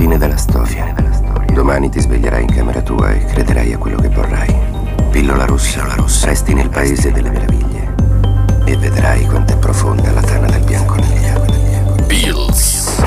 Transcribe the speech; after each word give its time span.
Fine 0.00 0.16
della 0.16 0.38
storia. 0.38 0.94
Domani 1.52 1.90
ti 1.90 2.00
sveglierai 2.00 2.40
in 2.40 2.50
camera 2.50 2.80
tua 2.80 3.10
e 3.10 3.22
crederai 3.22 3.74
a 3.74 3.76
quello 3.76 3.98
che 3.98 4.08
vorrai. 4.08 4.50
Pillola 5.10 5.44
rossa, 5.44 5.86
la 5.86 5.94
rossa. 5.94 6.28
Resti 6.28 6.54
nel 6.54 6.70
paese 6.70 7.12
delle 7.12 7.28
meraviglie. 7.28 7.94
E 8.64 8.78
vedrai 8.78 9.26
quanto 9.26 9.52
è 9.52 9.58
profonda 9.58 10.10
la 10.10 10.22
tana 10.22 10.46
del 10.46 10.64
bianconiglio. 10.64 11.44
Pills. 12.06 12.98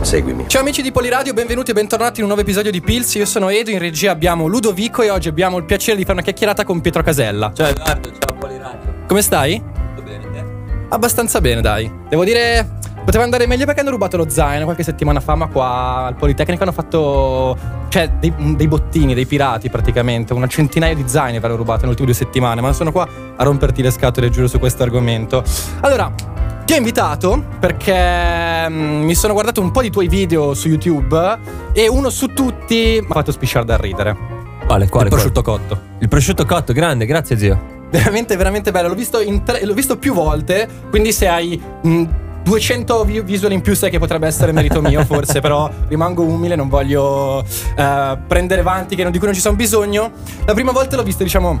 Seguimi. 0.00 0.48
Ciao 0.48 0.62
amici 0.62 0.80
di 0.80 0.90
Poliradio, 0.90 1.34
benvenuti 1.34 1.72
e 1.72 1.74
bentornati 1.74 2.20
in 2.20 2.22
un 2.22 2.28
nuovo 2.28 2.40
episodio 2.40 2.70
di 2.70 2.80
Pills. 2.80 3.14
Io 3.16 3.26
sono 3.26 3.50
Edo, 3.50 3.68
in 3.68 3.80
regia 3.80 4.12
abbiamo 4.12 4.46
Ludovico 4.46 5.02
e 5.02 5.10
oggi 5.10 5.28
abbiamo 5.28 5.58
il 5.58 5.64
piacere 5.64 5.98
di 5.98 6.04
fare 6.04 6.14
una 6.14 6.22
chiacchierata 6.22 6.64
con 6.64 6.80
Pietro 6.80 7.02
Casella. 7.02 7.52
Ciao 7.54 7.68
Edoardo, 7.68 8.10
ciao 8.18 8.38
Poliradio. 8.38 8.94
Come 9.06 9.20
stai? 9.20 9.62
Tutto 9.94 10.08
bene 10.08 10.30
te? 10.32 10.44
Abbastanza 10.88 11.38
bene, 11.42 11.60
dai. 11.60 11.92
Devo 12.08 12.24
dire, 12.24 12.80
poteva 13.04 13.24
andare 13.24 13.46
meglio 13.46 13.64
perché 13.64 13.80
hanno 13.80 13.90
rubato 13.90 14.16
lo 14.16 14.28
zaino 14.28 14.64
qualche 14.64 14.82
settimana 14.82 15.20
fa, 15.20 15.34
ma 15.34 15.46
qua 15.48 16.06
al 16.06 16.14
Politecnico 16.14 16.62
hanno 16.62 16.72
fatto. 16.72 17.56
cioè, 17.88 18.08
dei, 18.18 18.32
dei 18.56 18.68
bottini, 18.68 19.14
dei 19.14 19.26
pirati 19.26 19.68
praticamente. 19.68 20.32
Una 20.32 20.46
centinaia 20.46 20.94
di 20.94 21.04
zaini 21.06 21.36
avevano 21.36 21.56
rubato 21.56 21.80
nelle 21.80 21.90
ultime 21.90 22.08
due 22.08 22.16
settimane, 22.16 22.60
ma 22.60 22.72
sono 22.72 22.92
qua 22.92 23.08
a 23.36 23.42
romperti 23.42 23.82
le 23.82 23.90
scatole, 23.90 24.30
giuro, 24.30 24.46
su 24.48 24.58
questo 24.58 24.82
argomento. 24.82 25.42
Allora. 25.80 26.30
Ti 26.64 26.74
ho 26.74 26.76
invitato 26.76 27.44
perché 27.58 28.68
mm, 28.68 29.02
mi 29.02 29.16
sono 29.16 29.32
guardato 29.32 29.60
un 29.60 29.72
po' 29.72 29.82
di 29.82 29.90
tuoi 29.90 30.06
video 30.06 30.54
su 30.54 30.68
YouTube 30.68 31.38
e 31.72 31.88
uno 31.88 32.08
su 32.08 32.28
tutti 32.28 32.98
mi 33.00 33.06
ha 33.08 33.12
fatto 33.12 33.32
spisciare 33.32 33.64
da 33.64 33.76
ridere. 33.76 34.16
Quale, 34.64 34.88
quale? 34.88 35.08
il 35.08 35.10
prosciutto 35.10 35.42
cotto. 35.42 35.80
Il 35.98 36.08
prosciutto 36.08 36.46
cotto, 36.46 36.72
grande, 36.72 37.04
grazie 37.04 37.36
zio. 37.36 37.80
Veramente, 37.90 38.36
veramente 38.36 38.70
bello. 38.70 38.88
L'ho 38.88 38.94
visto, 38.94 39.18
tre- 39.44 39.66
l'ho 39.66 39.74
visto 39.74 39.98
più 39.98 40.14
volte. 40.14 40.66
Quindi, 40.88 41.12
se 41.12 41.28
hai 41.28 41.60
mh, 41.82 42.04
200 42.42 43.04
vi- 43.04 43.22
visual 43.22 43.52
in 43.52 43.60
più, 43.60 43.74
sai 43.74 43.90
che 43.90 43.98
potrebbe 43.98 44.26
essere 44.26 44.52
merito 44.52 44.80
mio, 44.80 45.04
forse. 45.06 45.40
però 45.40 45.70
rimango 45.88 46.22
umile, 46.22 46.56
non 46.56 46.68
voglio 46.68 47.44
eh, 47.76 48.18
prendere 48.26 48.62
vanti 48.62 48.96
che 48.96 49.02
non- 49.02 49.12
di 49.12 49.18
cui 49.18 49.26
non 49.26 49.34
ci 49.36 49.42
sono 49.42 49.56
bisogno. 49.56 50.10
La 50.44 50.54
prima 50.54 50.72
volta 50.72 50.96
l'ho 50.96 51.02
visto, 51.02 51.22
diciamo, 51.22 51.60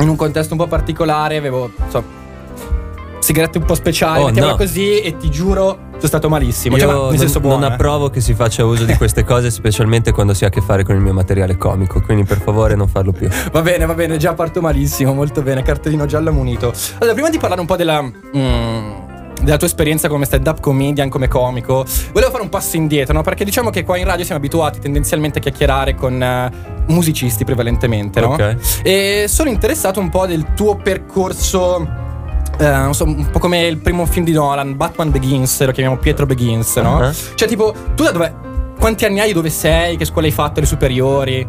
in 0.00 0.08
un 0.08 0.16
contesto 0.16 0.54
un 0.54 0.58
po' 0.58 0.66
particolare. 0.66 1.36
Avevo, 1.36 1.70
so, 1.88 2.18
sigarette 3.20 3.58
un 3.58 3.64
po' 3.64 3.74
speciali, 3.74 4.22
Oh, 4.22 4.30
no. 4.30 4.56
così, 4.56 5.00
e 5.00 5.16
ti 5.16 5.30
giuro, 5.30 5.78
sono 5.92 6.06
stato 6.06 6.28
malissimo. 6.28 6.76
Io 6.76 6.82
Cioè, 6.82 6.92
ma 6.92 6.98
nel 6.98 7.08
non, 7.10 7.18
senso 7.18 7.38
buono. 7.40 7.58
non 7.60 7.70
eh. 7.70 7.74
approvo 7.74 8.08
che 8.10 8.20
si 8.20 8.34
faccia 8.34 8.64
uso 8.64 8.84
di 8.84 8.96
queste 8.96 9.24
cose, 9.24 9.50
specialmente 9.52 10.10
quando 10.10 10.34
si 10.34 10.44
ha 10.44 10.48
a 10.48 10.50
che 10.50 10.60
fare 10.62 10.82
con 10.82 10.94
il 10.96 11.00
mio 11.02 11.12
materiale 11.12 11.56
comico. 11.56 12.00
Quindi 12.00 12.24
per 12.24 12.40
favore 12.40 12.74
non 12.74 12.88
farlo 12.88 13.12
più. 13.12 13.28
Va 13.52 13.60
bene, 13.62 13.84
va 13.86 13.94
bene, 13.94 14.16
già 14.16 14.32
parto 14.34 14.60
malissimo, 14.60 15.12
molto 15.12 15.42
bene, 15.42 15.62
cartellino 15.62 16.06
giallo 16.06 16.32
munito. 16.32 16.72
Allora, 16.98 17.12
prima 17.12 17.28
di 17.30 17.38
parlare 17.38 17.60
un 17.60 17.66
po' 17.66 17.76
della, 17.76 18.02
mm, 18.02 19.08
della 19.42 19.56
tua 19.56 19.66
esperienza 19.66 20.08
come 20.08 20.24
stand-up 20.24 20.60
comedian, 20.60 21.08
come 21.08 21.28
comico, 21.28 21.84
volevo 22.12 22.30
fare 22.30 22.42
un 22.42 22.48
passo 22.48 22.76
indietro, 22.76 23.14
no? 23.14 23.22
Perché 23.22 23.44
diciamo 23.44 23.70
che 23.70 23.84
qua 23.84 23.96
in 23.96 24.04
radio 24.04 24.24
siamo 24.24 24.40
abituati 24.40 24.78
tendenzialmente 24.78 25.38
a 25.38 25.42
chiacchierare 25.42 25.94
con 25.94 26.22
eh, 26.22 26.50
musicisti 26.86 27.44
prevalentemente, 27.44 28.20
no? 28.20 28.32
Ok. 28.32 28.56
E 28.82 29.24
sono 29.28 29.48
interessato 29.48 30.00
un 30.00 30.08
po' 30.08 30.26
del 30.26 30.54
tuo 30.54 30.76
percorso. 30.76 31.88
non 32.58 32.94
so, 32.94 33.04
un 33.04 33.28
po' 33.30 33.38
come 33.38 33.66
il 33.66 33.78
primo 33.78 34.06
film 34.06 34.24
di 34.24 34.32
Nolan, 34.32 34.76
Batman 34.76 35.10
Begins, 35.10 35.64
lo 35.64 35.72
chiamiamo 35.72 35.98
Pietro 35.98 36.26
Begins, 36.26 36.76
no? 36.76 36.98
Uh-huh. 36.98 37.12
Cioè, 37.34 37.48
tipo, 37.48 37.74
tu 37.94 38.04
da 38.04 38.10
dove. 38.10 38.48
Quanti 38.78 39.04
anni 39.04 39.20
hai? 39.20 39.32
Dove 39.32 39.50
sei? 39.50 39.96
Che 39.98 40.06
scuola 40.06 40.26
hai 40.26 40.32
fatto? 40.32 40.60
Le 40.60 40.66
superiori? 40.66 41.46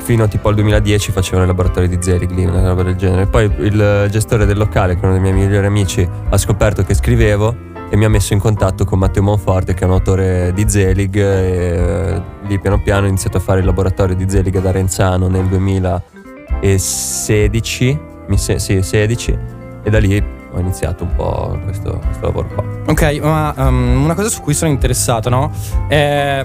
fino 0.00 0.28
tipo 0.28 0.50
al 0.50 0.54
2010 0.56 1.10
facevano 1.10 1.44
i 1.44 1.46
laboratori 1.46 1.88
di 1.88 1.96
Zelig 1.98 2.30
lì, 2.32 2.44
una 2.44 2.68
roba 2.68 2.82
del 2.82 2.96
genere. 2.96 3.26
Poi 3.26 3.50
il 3.60 4.08
gestore 4.10 4.44
del 4.44 4.58
locale, 4.58 4.94
che 4.94 5.00
è 5.00 5.04
uno 5.04 5.14
dei 5.14 5.22
miei 5.22 5.32
migliori 5.32 5.64
amici, 5.64 6.06
ha 6.28 6.36
scoperto 6.36 6.82
che 6.82 6.92
scrivevo 6.92 7.56
e 7.88 7.96
mi 7.96 8.04
ha 8.04 8.10
messo 8.10 8.34
in 8.34 8.38
contatto 8.38 8.84
con 8.84 8.98
Matteo 8.98 9.22
Monforte, 9.22 9.72
che 9.72 9.84
è 9.84 9.86
un 9.86 9.92
autore 9.92 10.52
di 10.52 10.68
Zelig. 10.68 11.16
E 11.16 12.22
lì 12.46 12.58
piano 12.58 12.82
piano 12.82 13.06
ho 13.06 13.08
iniziato 13.08 13.38
a 13.38 13.40
fare 13.40 13.60
il 13.60 13.64
laboratorio 13.64 14.14
di 14.14 14.28
Zelig 14.28 14.54
ad 14.56 14.66
Arenzano 14.66 15.28
nel 15.28 15.46
2016, 15.46 17.98
mi 18.26 18.36
se- 18.36 18.58
sì, 18.58 18.82
16, 18.82 19.38
e 19.82 19.88
da 19.88 19.98
lì 19.98 20.22
ho 20.52 20.58
iniziato 20.58 21.04
un 21.04 21.14
po' 21.14 21.58
questo, 21.64 21.98
questo 22.04 22.26
lavoro 22.26 22.48
qua. 22.48 22.62
Ok, 22.86 23.18
ma 23.22 23.54
um, 23.56 24.04
una 24.04 24.14
cosa 24.14 24.28
su 24.28 24.42
cui 24.42 24.52
sono 24.52 24.70
interessato, 24.70 25.30
no? 25.30 25.50
È 25.88 26.44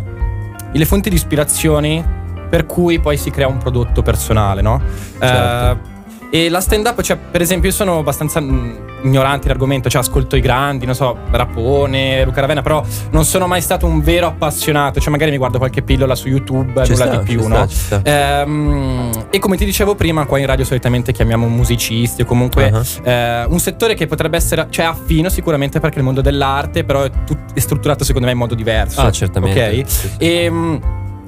le 0.80 0.86
fonti 0.86 1.10
di 1.10 1.16
ispirazioni 1.16 2.04
per 2.50 2.66
cui 2.66 3.00
poi 3.00 3.18
si 3.18 3.32
crea 3.32 3.48
un 3.48 3.58
prodotto 3.58 4.02
personale, 4.02 4.62
no? 4.62 4.82
Certo. 5.20 5.90
Eh, 5.90 5.93
e 6.36 6.50
la 6.50 6.62
stand 6.62 6.88
up, 6.88 7.00
cioè, 7.04 7.16
per 7.16 7.42
esempio, 7.42 7.70
io 7.70 7.76
sono 7.76 8.00
abbastanza 8.00 8.42
mm, 8.42 8.72
ignorante 9.04 9.50
l'argomento, 9.50 9.88
cioè 9.88 10.02
ascolto 10.02 10.36
i 10.36 10.40
grandi, 10.40 10.84
non 10.88 10.96
so, 10.96 11.16
Rapone, 11.30 12.26
Luca 12.26 12.42
Ravenna, 12.42 12.64
però 12.64 12.84
non 13.12 13.24
sono 13.24 13.46
mai 13.46 13.62
stato 13.62 13.86
un 13.86 14.02
vero 14.02 14.26
appassionato, 14.26 15.00
cioè 15.00 15.12
magari 15.12 15.30
mi 15.30 15.38
guardo 15.38 15.60
qualche 15.60 15.84
pillola 15.84 16.16
su 16.16 16.30
YouTube, 16.30 16.84
Ci 16.86 16.94
nulla 16.94 17.06
sta, 17.06 17.18
di 17.18 17.24
più, 17.24 17.48
no? 17.48 17.68
sta. 17.68 18.02
Ehm, 18.04 19.12
e 19.30 19.38
come 19.38 19.58
ti 19.58 19.66
dicevo 19.66 19.94
prima, 19.94 20.26
qua 20.26 20.40
in 20.40 20.48
radio 20.48 20.66
solitamente 20.66 21.12
chiamiamo 21.12 21.48
musicisti 21.48 22.24
o 22.24 22.26
comunque 22.26 22.72
Uh-huh. 22.74 22.84
eh, 23.04 23.46
un 23.50 23.60
settore 23.60 23.94
che 23.94 24.08
potrebbe 24.08 24.38
essere, 24.38 24.66
cioè 24.72 24.86
affino 24.86 25.30
sicuramente 25.30 25.80
perché 25.80 26.00
il 26.00 26.04
mondo 26.04 26.22
dell'arte, 26.22 26.84
però 26.84 27.04
è, 27.04 27.12
tut- 27.26 27.54
è 27.54 27.60
strutturato 27.60 28.04
secondo 28.04 28.26
me 28.26 28.34
in 28.34 28.40
modo 28.40 28.56
diverso. 28.56 29.02
Ah, 29.02 29.12
certamente. 29.12 29.82
Ok? 29.82 29.90
Sì, 29.90 30.08
sì. 30.08 30.16
E 30.18 30.50
mm, 30.50 30.76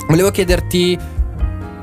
volevo 0.08 0.32
chiederti 0.32 0.98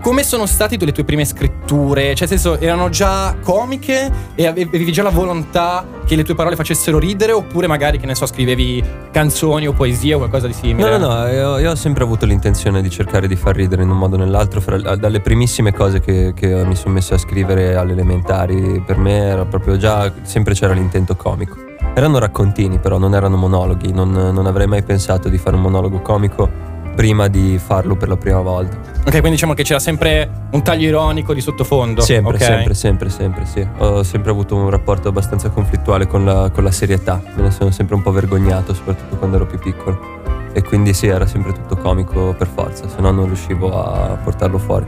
come 0.02 0.24
sono 0.24 0.46
state 0.46 0.76
le 0.84 0.90
tue 0.90 1.04
prime 1.04 1.24
scritture? 1.24 2.14
Cioè, 2.14 2.28
nel 2.28 2.38
senso, 2.38 2.58
erano 2.58 2.88
già 2.88 3.36
comiche 3.40 4.10
e 4.34 4.46
ave- 4.46 4.62
avevi 4.62 4.90
già 4.90 5.04
la 5.04 5.10
volontà 5.10 5.86
che 6.04 6.16
le 6.16 6.24
tue 6.24 6.34
parole 6.34 6.56
facessero 6.56 6.98
ridere? 6.98 7.30
Oppure 7.30 7.68
magari, 7.68 7.98
che 7.98 8.06
ne 8.06 8.16
so, 8.16 8.26
scrivevi 8.26 8.84
canzoni 9.12 9.68
o 9.68 9.72
poesie 9.72 10.14
o 10.14 10.18
qualcosa 10.18 10.48
di 10.48 10.52
simile? 10.52 10.98
No, 10.98 10.98
no, 10.98 11.14
no, 11.14 11.26
io, 11.28 11.58
io 11.58 11.70
ho 11.70 11.74
sempre 11.76 12.02
avuto 12.02 12.26
l'intenzione 12.26 12.82
di 12.82 12.90
cercare 12.90 13.28
di 13.28 13.36
far 13.36 13.54
ridere 13.54 13.84
in 13.84 13.90
un 13.90 13.96
modo 13.96 14.16
o 14.16 14.18
nell'altro, 14.18 14.60
fra- 14.60 14.96
dalle 14.96 15.20
primissime 15.20 15.72
cose 15.72 16.00
che, 16.00 16.32
che 16.34 16.64
mi 16.64 16.74
sono 16.74 16.94
messo 16.94 17.14
a 17.14 17.18
scrivere 17.18 17.76
alle 17.76 17.92
elementari, 17.92 18.82
per 18.84 18.98
me 18.98 19.18
era 19.18 19.44
proprio 19.44 19.76
già, 19.76 20.12
sempre 20.22 20.54
c'era 20.54 20.72
l'intento 20.72 21.14
comico. 21.14 21.56
Erano 21.94 22.18
raccontini 22.18 22.78
però, 22.78 22.98
non 22.98 23.14
erano 23.14 23.36
monologhi, 23.36 23.92
non, 23.92 24.10
non 24.10 24.46
avrei 24.46 24.66
mai 24.66 24.82
pensato 24.82 25.28
di 25.28 25.38
fare 25.38 25.54
un 25.54 25.62
monologo 25.62 26.00
comico 26.00 26.50
prima 26.96 27.28
di 27.28 27.58
farlo 27.64 27.94
per 27.94 28.08
la 28.08 28.16
prima 28.16 28.40
volta. 28.40 28.91
Ok, 29.04 29.10
quindi 29.10 29.30
diciamo 29.30 29.52
che 29.54 29.64
c'era 29.64 29.80
sempre 29.80 30.30
un 30.52 30.62
taglio 30.62 30.86
ironico 30.86 31.34
di 31.34 31.40
sottofondo. 31.40 32.02
Sempre, 32.02 32.36
ok? 32.36 32.42
sempre, 32.42 32.74
sempre, 32.74 33.08
sempre, 33.10 33.46
sì. 33.46 33.66
Ho 33.78 34.02
sempre 34.04 34.30
avuto 34.30 34.54
un 34.54 34.70
rapporto 34.70 35.08
abbastanza 35.08 35.48
conflittuale 35.50 36.06
con 36.06 36.24
la, 36.24 36.50
con 36.50 36.62
la 36.62 36.70
serietà, 36.70 37.20
me 37.34 37.42
ne 37.42 37.50
sono 37.50 37.70
sempre 37.72 37.96
un 37.96 38.02
po' 38.02 38.12
vergognato, 38.12 38.72
soprattutto 38.74 39.16
quando 39.16 39.36
ero 39.36 39.46
più 39.46 39.58
piccolo. 39.58 40.20
E 40.52 40.62
quindi 40.62 40.92
sì, 40.92 41.06
era 41.08 41.26
sempre 41.26 41.52
tutto 41.52 41.76
comico 41.76 42.34
per 42.38 42.46
forza, 42.46 42.86
se 42.88 43.00
no 43.00 43.10
non 43.10 43.24
riuscivo 43.26 43.72
a 43.82 44.16
portarlo 44.22 44.58
fuori. 44.58 44.86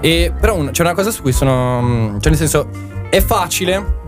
E 0.00 0.32
però 0.38 0.56
un- 0.56 0.70
c'è 0.72 0.82
una 0.82 0.94
cosa 0.94 1.10
su 1.10 1.22
cui 1.22 1.32
sono. 1.32 1.80
mm, 1.82 2.18
Cioè, 2.18 2.30
nel 2.30 2.36
senso, 2.36 2.68
è 3.10 3.20
facile 3.20 4.00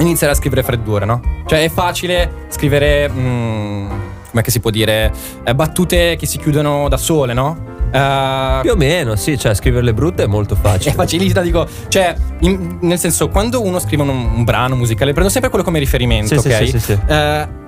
iniziare 0.00 0.32
a 0.34 0.36
scrivere 0.36 0.62
freddure, 0.62 1.06
no? 1.06 1.20
Cioè, 1.46 1.62
è 1.64 1.68
facile 1.70 2.46
scrivere. 2.48 3.08
mm, 3.08 3.90
come 4.32 4.42
si 4.46 4.60
può 4.60 4.70
dire? 4.70 5.12
eh, 5.44 5.54
battute 5.54 6.16
che 6.16 6.26
si 6.26 6.38
chiudono 6.38 6.88
da 6.88 6.96
sole, 6.96 7.32
no? 7.34 7.70
Eh, 7.92 8.58
Più 8.62 8.70
o 8.72 8.76
meno, 8.76 9.16
sì, 9.16 9.38
cioè 9.38 9.54
scriverle 9.54 9.92
brutte 9.92 10.22
è 10.24 10.26
molto 10.26 10.54
è 10.54 10.56
facile. 10.56 10.94
facilità, 10.94 11.40
dico. 11.42 11.66
Cioè, 11.88 12.14
in- 12.40 12.78
nel 12.80 12.98
senso, 12.98 13.28
quando 13.28 13.62
uno 13.62 13.78
scrive 13.78 14.02
un, 14.02 14.08
un 14.08 14.44
brano 14.44 14.74
musicale, 14.76 15.12
prendo 15.12 15.30
sempre 15.30 15.50
quello 15.50 15.64
come 15.64 15.78
riferimento, 15.78 16.40
Sì, 16.40 16.48
ok? 16.48 16.56
sì, 16.56 16.66
sì, 16.66 16.78
sì. 16.80 16.98
Eh, 17.06 17.60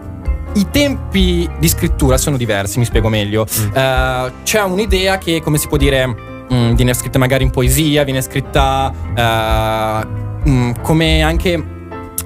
i 0.54 0.66
tempi 0.70 1.48
di 1.58 1.68
scrittura 1.68 2.16
sono 2.16 2.36
diversi, 2.36 2.78
mi 2.78 2.84
spiego 2.84 3.08
meglio. 3.08 3.44
Mm. 3.60 3.76
Eh, 3.76 4.32
c'è 4.44 4.62
un'idea 4.62 5.18
che, 5.18 5.40
come 5.42 5.58
si 5.58 5.68
può 5.68 5.76
dire, 5.76 6.06
mm, 6.52 6.74
viene 6.74 6.94
scritta 6.94 7.18
magari 7.18 7.42
in 7.44 7.50
poesia, 7.50 8.04
viene 8.04 8.22
scritta 8.22 8.92
eh, 9.14 10.48
mm, 10.48 10.70
come 10.82 11.22
anche 11.22 11.72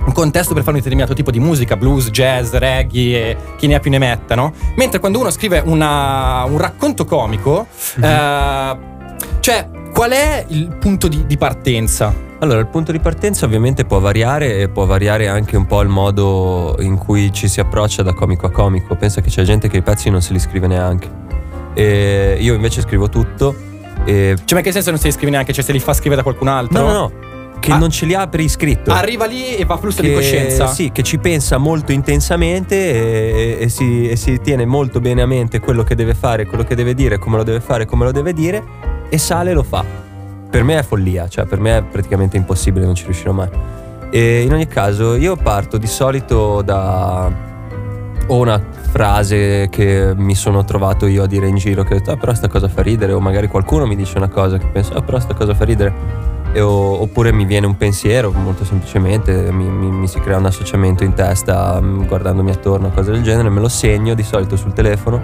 un 0.09 0.15
contesto 0.15 0.55
per 0.55 0.63
fare 0.63 0.77
un 0.77 0.83
determinato 0.83 1.15
tipo 1.15 1.31
di 1.31 1.39
musica, 1.39 1.77
blues, 1.77 2.11
jazz, 2.11 2.53
reggae 2.53 3.31
e 3.31 3.37
chi 3.57 3.67
ne 3.67 3.75
ha 3.75 3.79
più 3.79 3.91
ne 3.91 3.99
metta, 3.99 4.35
no? 4.35 4.53
Mentre 4.77 4.99
quando 4.99 5.21
uno 5.21 5.31
scrive 5.31 5.63
una- 5.65 6.45
un 6.45 6.59
racconto 6.59 7.05
comico, 7.05 7.67
eh, 8.01 8.77
cioè, 9.41 9.69
qual 9.93 10.11
è 10.11 10.45
il 10.49 10.77
punto 10.81 11.09
di, 11.09 11.27
di 11.27 11.37
partenza? 11.37 12.27
Allora, 12.41 12.61
il 12.61 12.69
punto 12.69 12.93
di 12.93 13.01
partenza 13.01 13.45
ovviamente 13.45 13.85
può 13.85 13.99
variare 13.99 14.59
e 14.59 14.69
può 14.69 14.87
variare 14.87 15.29
anche 15.29 15.57
un 15.57 15.67
po' 15.67 15.81
il 15.83 15.89
modo 15.89 16.77
in 16.81 16.97
cui 16.97 17.33
ci 17.33 17.49
si 17.49 17.61
approccia 17.61 18.03
da 18.03 18.13
comico 18.15 18.47
a 18.47 18.51
comico. 18.51 18.95
Pensa 18.95 19.21
che 19.21 19.29
c'è 19.29 19.43
gente 19.43 19.69
che 19.69 19.79
i 19.79 19.83
pezzi 19.83 20.09
non 20.09 20.23
se 20.23 20.33
li 20.33 20.39
scrive 20.39 20.69
neanche. 20.69 21.11
E 21.75 22.39
io 22.41 22.55
invece 22.55 22.81
scrivo 22.81 23.09
tutto. 23.09 23.55
E... 24.05 24.37
Cioè, 24.45 24.57
ma 24.57 24.65
che 24.65 24.71
senso 24.73 24.91
non 24.91 25.01
se 25.01 25.09
li 25.09 25.13
scrive 25.13 25.33
neanche? 25.33 25.53
Cioè, 25.53 25.65
se 25.65 25.73
li 25.73 25.81
fa 25.81 25.93
scrivere 25.93 26.17
da 26.17 26.23
qualcun 26.23 26.47
altro? 26.47 26.81
No, 26.81 26.93
no, 26.93 26.93
no, 26.93 27.13
che 27.61 27.73
Ah. 27.73 27.77
non 27.79 27.91
ce 27.91 28.07
li 28.07 28.15
ha 28.15 28.27
per 28.29 28.41
iscritto. 28.41 28.91
Arriva 28.93 29.27
lì 29.27 29.57
e 29.57 29.65
va 29.65 29.75
a 29.75 29.77
flusso 29.79 30.01
di 30.03 30.09
Che- 30.09 30.15
coscienza. 30.15 30.67
Sì, 30.69 30.91
che 30.93 31.03
ci 31.03 31.19
pensa 31.19 31.57
molto 31.59 31.93
intensamente 31.93 32.75
e, 33.59 33.65
e 33.65 33.69
si, 33.69 34.09
e 34.09 34.17
si 34.17 34.41
tiene 34.41 34.65
molto 34.67 35.01
bene 35.01 35.23
a 35.23 35.27
mente 35.27 35.59
quello 35.61 35.83
che 35.85 35.95
deve 35.95 36.15
fare, 36.15 36.47
quello 36.47 36.65
che 36.65 36.75
deve 36.75 36.95
dire, 36.95 37.19
come 37.19 37.37
lo 37.37 37.43
deve 37.43 37.61
fare, 37.61 37.85
come 37.87 38.05
lo 38.05 38.13
deve 38.13 38.33
dire 38.33 38.63
e 39.09 39.19
sale 39.19 39.51
e 39.51 39.55
lo 39.55 39.63
fa. 39.63 39.85
Per 40.51 40.63
me 40.65 40.79
è 40.79 40.83
follia, 40.83 41.29
cioè 41.29 41.45
per 41.45 41.61
me 41.61 41.77
è 41.79 41.83
praticamente 41.83 42.37
impossibile, 42.37 42.85
non 42.87 42.95
ci 42.95 43.05
riuscirò 43.05 43.33
mai. 43.33 43.49
E 44.11 44.41
in 44.43 44.53
ogni 44.53 44.67
caso 44.67 45.15
io 45.17 45.37
parto 45.37 45.77
di 45.77 45.87
solito 45.87 46.63
da 46.63 47.47
o 48.31 48.37
una 48.37 48.63
frase 48.91 49.69
che 49.71 50.13
mi 50.17 50.35
sono 50.35 50.63
trovato 50.65 51.07
io 51.07 51.23
a 51.23 51.27
dire 51.27 51.47
in 51.47 51.57
giro 51.57 51.83
che 51.83 51.95
ho 51.95 51.97
detto 51.99 52.11
ah 52.11 52.17
però 52.17 52.35
sta 52.35 52.47
cosa 52.49 52.69
fa 52.69 52.83
ridere 52.83 53.13
o 53.13 53.21
magari 53.21 53.47
qualcuno 53.49 53.87
mi 53.87 53.97
dice 53.97 54.19
una 54.19 54.29
cosa 54.29 54.59
che 54.59 54.67
penso 54.67 54.93
ah 54.93 55.01
però 55.01 55.19
sta 55.19 55.33
cosa 55.33 55.55
fa 55.55 55.65
ridere 55.65 55.95
o- 56.57 57.01
oppure 57.03 57.33
mi 57.33 57.45
viene 57.45 57.67
un 57.67 57.77
pensiero 57.77 58.31
molto 58.33 58.65
semplicemente 58.65 59.51
mi, 59.53 59.69
mi- 59.69 59.91
mi 59.91 60.09
si 60.09 60.19
crea 60.21 60.39
un 60.39 60.47
associamento 60.47 61.05
in 61.05 61.15
testa 61.15 61.81
mm, 61.81 62.07
guardandomi 62.07 62.51
attorno 62.51 62.91
cose 62.91 63.11
del 63.11 63.23
genere 63.23 63.49
me 63.49 63.61
lo 63.61 63.69
segno 63.69 64.15
di 64.15 64.23
solito 64.23 64.57
sul 64.57 64.73
telefono 64.73 65.21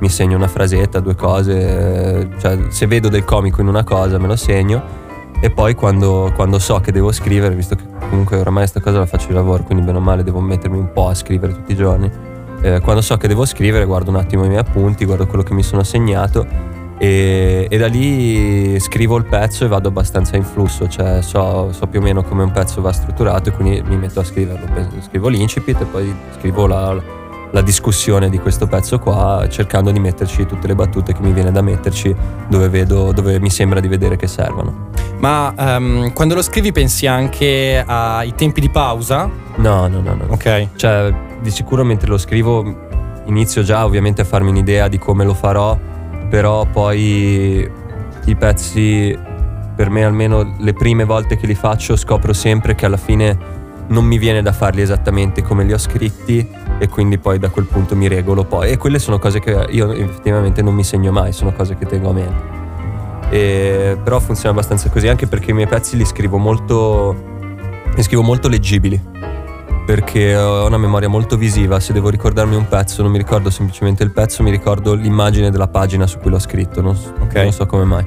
mi 0.00 0.08
segno 0.08 0.36
una 0.36 0.48
frasetta 0.48 1.00
due 1.00 1.14
cose 1.14 2.30
cioè 2.38 2.58
se 2.68 2.86
vedo 2.86 3.08
del 3.08 3.24
comico 3.24 3.60
in 3.60 3.68
una 3.68 3.84
cosa 3.84 4.18
me 4.18 4.26
lo 4.26 4.36
segno. 4.36 5.08
E 5.42 5.48
poi 5.50 5.74
quando, 5.74 6.30
quando 6.34 6.58
so 6.58 6.80
che 6.80 6.92
devo 6.92 7.12
scrivere, 7.12 7.54
visto 7.54 7.74
che 7.74 7.84
comunque 8.10 8.36
oramai 8.36 8.66
sta 8.66 8.78
cosa 8.80 8.98
la 8.98 9.06
faccio 9.06 9.28
di 9.28 9.32
lavoro, 9.32 9.62
quindi 9.62 9.82
bene 9.82 9.96
o 9.96 10.00
male 10.02 10.22
devo 10.22 10.38
mettermi 10.40 10.76
un 10.76 10.92
po' 10.92 11.08
a 11.08 11.14
scrivere 11.14 11.54
tutti 11.54 11.72
i 11.72 11.76
giorni, 11.76 12.10
eh, 12.60 12.80
quando 12.80 13.00
so 13.00 13.16
che 13.16 13.26
devo 13.26 13.46
scrivere 13.46 13.86
guardo 13.86 14.10
un 14.10 14.16
attimo 14.16 14.44
i 14.44 14.48
miei 14.48 14.60
appunti, 14.60 15.06
guardo 15.06 15.26
quello 15.26 15.42
che 15.42 15.54
mi 15.54 15.62
sono 15.62 15.82
segnato 15.82 16.46
e, 17.02 17.66
e 17.70 17.78
da 17.78 17.86
lì 17.86 18.78
scrivo 18.78 19.16
il 19.16 19.24
pezzo 19.24 19.64
e 19.64 19.68
vado 19.68 19.88
abbastanza 19.88 20.36
in 20.36 20.44
flusso, 20.44 20.86
cioè 20.86 21.22
so, 21.22 21.72
so 21.72 21.86
più 21.86 21.98
o 21.98 22.02
meno 22.02 22.22
come 22.22 22.42
un 22.42 22.50
pezzo 22.50 22.82
va 22.82 22.92
strutturato 22.92 23.48
e 23.48 23.52
quindi 23.52 23.82
mi 23.86 23.96
metto 23.96 24.20
a 24.20 24.24
scriverlo. 24.24 24.66
Scrivo 25.00 25.28
l'incipit 25.28 25.80
e 25.80 25.84
poi 25.86 26.14
scrivo 26.36 26.66
la, 26.66 26.94
la 27.52 27.62
discussione 27.62 28.28
di 28.28 28.38
questo 28.38 28.66
pezzo 28.66 28.98
qua 28.98 29.46
cercando 29.48 29.90
di 29.92 29.98
metterci 29.98 30.44
tutte 30.44 30.66
le 30.66 30.74
battute 30.74 31.14
che 31.14 31.22
mi 31.22 31.32
viene 31.32 31.50
da 31.50 31.62
metterci 31.62 32.14
dove, 32.48 32.68
vedo, 32.68 33.12
dove 33.12 33.40
mi 33.40 33.48
sembra 33.48 33.80
di 33.80 33.88
vedere 33.88 34.16
che 34.16 34.26
servono. 34.26 34.90
Ma 35.20 35.54
ehm, 35.56 36.12
quando 36.12 36.34
lo 36.34 36.42
scrivi 36.42 36.70
pensi 36.70 37.06
anche 37.06 37.82
ai 37.82 38.34
tempi 38.34 38.60
di 38.60 38.68
pausa? 38.68 39.26
No, 39.56 39.88
no, 39.88 40.02
no, 40.02 40.12
no. 40.12 40.24
Ok. 40.28 40.68
Cioè, 40.76 41.14
di 41.40 41.50
sicuro 41.50 41.82
mentre 41.82 42.10
lo 42.10 42.18
scrivo 42.18 42.88
inizio 43.24 43.62
già 43.62 43.86
ovviamente 43.86 44.20
a 44.20 44.24
farmi 44.24 44.50
un'idea 44.50 44.86
di 44.88 44.98
come 44.98 45.24
lo 45.24 45.32
farò, 45.32 45.78
però 46.30 46.64
poi 46.64 47.68
i 48.24 48.36
pezzi, 48.36 49.18
per 49.74 49.90
me 49.90 50.04
almeno 50.04 50.54
le 50.58 50.72
prime 50.72 51.04
volte 51.04 51.36
che 51.36 51.46
li 51.46 51.56
faccio, 51.56 51.96
scopro 51.96 52.32
sempre 52.32 52.76
che 52.76 52.86
alla 52.86 52.96
fine 52.96 53.58
non 53.88 54.04
mi 54.04 54.16
viene 54.16 54.40
da 54.40 54.52
farli 54.52 54.80
esattamente 54.80 55.42
come 55.42 55.64
li 55.64 55.72
ho 55.72 55.78
scritti 55.78 56.48
e 56.78 56.88
quindi 56.88 57.18
poi 57.18 57.40
da 57.40 57.48
quel 57.48 57.66
punto 57.66 57.96
mi 57.96 58.06
regolo 58.06 58.44
poi. 58.44 58.70
E 58.70 58.76
quelle 58.76 59.00
sono 59.00 59.18
cose 59.18 59.40
che 59.40 59.66
io 59.70 59.90
effettivamente 59.92 60.62
non 60.62 60.72
mi 60.72 60.84
segno 60.84 61.10
mai, 61.10 61.32
sono 61.32 61.52
cose 61.52 61.76
che 61.76 61.86
tengo 61.86 62.10
a 62.10 62.12
mente. 62.12 62.58
E- 63.30 63.98
però 64.02 64.20
funziona 64.20 64.50
abbastanza 64.50 64.88
così 64.88 65.08
anche 65.08 65.26
perché 65.26 65.50
i 65.50 65.54
miei 65.54 65.66
pezzi 65.66 65.96
li 65.96 66.04
scrivo 66.04 66.38
molto, 66.38 67.16
li 67.92 68.02
scrivo 68.02 68.22
molto 68.22 68.48
leggibili 68.48 69.00
perché 69.90 70.36
ho 70.36 70.66
una 70.68 70.78
memoria 70.78 71.08
molto 71.08 71.36
visiva, 71.36 71.80
se 71.80 71.92
devo 71.92 72.10
ricordarmi 72.10 72.54
un 72.54 72.68
pezzo 72.68 73.02
non 73.02 73.10
mi 73.10 73.18
ricordo 73.18 73.50
semplicemente 73.50 74.04
il 74.04 74.12
pezzo, 74.12 74.44
mi 74.44 74.50
ricordo 74.52 74.94
l'immagine 74.94 75.50
della 75.50 75.66
pagina 75.66 76.06
su 76.06 76.18
cui 76.18 76.30
l'ho 76.30 76.38
scritto, 76.38 76.80
non, 76.80 76.94
so- 76.94 77.12
Ok. 77.18 77.34
non 77.34 77.50
so 77.52 77.66
come 77.66 77.82
mai. 77.82 78.04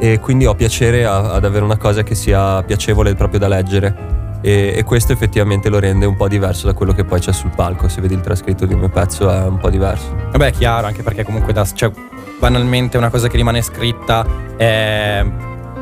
E 0.00 0.18
quindi 0.18 0.46
ho 0.46 0.56
piacere 0.56 1.04
a- 1.04 1.30
ad 1.34 1.44
avere 1.44 1.62
una 1.62 1.76
cosa 1.76 2.02
che 2.02 2.16
sia 2.16 2.60
piacevole 2.64 3.14
proprio 3.14 3.38
da 3.38 3.46
leggere 3.46 3.94
e, 4.40 4.72
e 4.74 4.82
questo 4.82 5.12
effettivamente 5.12 5.68
lo 5.68 5.78
rende 5.78 6.04
un 6.04 6.16
po' 6.16 6.26
diverso 6.26 6.66
da 6.66 6.72
quello 6.72 6.92
che 6.92 7.04
poi 7.04 7.20
c'è 7.20 7.32
sul 7.32 7.50
palco, 7.54 7.86
se 7.86 8.00
vedi 8.00 8.14
il 8.14 8.20
trascritto 8.22 8.66
di 8.66 8.72
un 8.74 8.80
mio 8.80 8.88
pezzo 8.88 9.30
è 9.30 9.44
un 9.44 9.58
po' 9.58 9.70
diverso. 9.70 10.12
Vabbè, 10.32 10.46
è 10.46 10.50
chiaro, 10.50 10.88
anche 10.88 11.04
perché 11.04 11.22
comunque 11.22 11.52
da, 11.52 11.64
cioè, 11.64 11.92
banalmente 12.40 12.96
una 12.96 13.08
cosa 13.08 13.28
che 13.28 13.36
rimane 13.36 13.62
scritta 13.62 14.26
è 14.56 15.24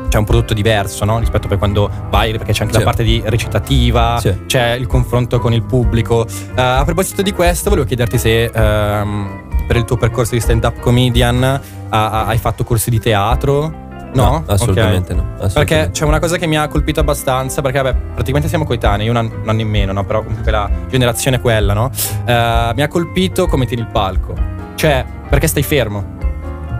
c'è 0.09 0.17
un 0.17 0.25
prodotto 0.25 0.53
diverso, 0.53 1.05
no? 1.05 1.19
Rispetto 1.19 1.47
a 1.53 1.57
quando 1.57 1.89
vai, 2.09 2.31
perché 2.31 2.51
c'è 2.51 2.61
anche 2.63 2.73
Sì. 2.73 2.79
la 2.79 2.85
parte 2.85 3.03
di 3.03 3.21
recitativa, 3.25 4.17
Sì. 4.19 4.45
c'è 4.45 4.71
il 4.73 4.87
confronto 4.87 5.39
con 5.39 5.53
il 5.53 5.63
pubblico. 5.63 6.25
Eh, 6.27 6.61
a 6.61 6.83
proposito 6.83 7.21
di 7.21 7.31
questo, 7.31 7.69
volevo 7.69 7.87
chiederti 7.87 8.17
se 8.17 8.45
ehm, 8.45 9.47
per 9.67 9.75
il 9.77 9.85
tuo 9.85 9.97
percorso 9.97 10.33
di 10.35 10.41
stand-up 10.41 10.79
comedian 10.79 11.43
ah, 11.89 12.25
hai 12.25 12.37
fatto 12.37 12.63
corsi 12.63 12.89
di 12.89 12.99
teatro? 12.99 13.87
No? 14.11 14.43
assolutamente 14.47 15.13
Ok. 15.13 15.17
no. 15.19 15.23
Perché 15.23 15.43
assolutamente. 15.45 15.91
c'è 15.91 16.05
una 16.05 16.19
cosa 16.19 16.37
che 16.37 16.47
mi 16.47 16.57
ha 16.57 16.67
colpito 16.67 16.99
abbastanza, 16.99 17.61
perché 17.61 17.79
vabbè, 17.79 17.97
praticamente 18.15 18.47
siamo 18.49 18.65
coetanei, 18.65 19.05
io 19.05 19.11
un 19.11 19.17
anno, 19.17 19.31
un 19.43 19.47
anno 19.47 19.61
in 19.61 19.69
meno, 19.69 19.91
no? 19.93 20.03
Però 20.03 20.23
comunque 20.23 20.49
la 20.51 20.67
generazione 20.89 21.37
è 21.37 21.39
quella, 21.39 21.73
no? 21.73 21.91
Eh, 22.25 22.71
mi 22.75 22.81
ha 22.81 22.87
colpito 22.87 23.45
come 23.45 23.67
tieni 23.67 23.83
il 23.83 23.89
palco. 23.89 24.33
Cioè, 24.73 25.05
perché 25.29 25.45
stai 25.45 25.61
fermo? 25.61 26.17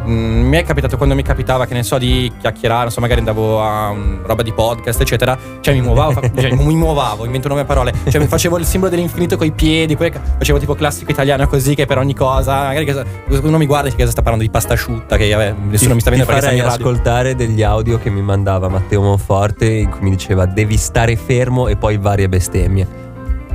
Mm, 0.07 0.47
mi 0.47 0.57
è 0.57 0.63
capitato 0.63 0.95
quando 0.97 1.13
mi 1.13 1.21
capitava, 1.23 1.65
che 1.65 1.73
ne 1.73 1.83
so, 1.83 1.97
di 1.97 2.31
chiacchierare, 2.39 2.83
non 2.83 2.91
so, 2.91 3.01
magari 3.01 3.19
andavo 3.19 3.61
a 3.61 3.89
un- 3.89 4.19
roba 4.23 4.41
di 4.43 4.51
podcast, 4.53 5.01
eccetera. 5.01 5.37
Cioè, 5.59 5.73
mi 5.73 5.81
muovavo, 5.81 6.21
cioè, 6.35 6.53
mi 6.55 6.75
muovavo, 6.75 7.25
invento 7.25 7.47
nuove 7.47 7.65
parole. 7.65 7.93
Cioè, 8.09 8.19
mi 8.21 8.27
facevo 8.27 8.57
il 8.57 8.65
simbolo 8.65 8.91
dell'infinito 8.91 9.35
coi 9.37 9.51
piedi, 9.51 9.95
poi 9.97 10.11
facevo 10.37 10.57
tipo 10.57 10.73
classico 10.73 11.11
italiano 11.11 11.45
così, 11.47 11.75
che 11.75 11.85
per 11.85 11.97
ogni 11.97 12.15
cosa. 12.15 12.63
Magari 12.63 12.85
che 12.85 13.03
uno 13.41 13.57
mi 13.57 13.65
guarda 13.65 13.89
e 13.89 13.95
che 13.95 14.05
sta 14.07 14.21
parlando 14.21 14.43
di 14.45 14.51
pasta 14.51 14.73
asciutta, 14.73 15.17
che 15.17 15.29
vabbè, 15.31 15.53
nessuno 15.69 15.89
Ti- 15.89 15.95
mi 15.95 16.01
sta 16.01 16.09
vedendo 16.11 16.31
perché 16.31 16.45
radio. 16.49 16.67
ascoltare 16.67 17.35
degli 17.35 17.61
audio 17.61 17.97
che 17.99 18.09
mi 18.09 18.21
mandava 18.21 18.67
Matteo 18.69 19.01
Monforte 19.01 19.65
in 19.69 19.89
cui 19.89 20.01
mi 20.01 20.09
diceva 20.11 20.45
devi 20.45 20.77
stare 20.77 21.15
fermo 21.17 21.67
e 21.67 21.75
poi 21.75 21.97
varie 21.97 22.29
bestemmie. 22.29 22.87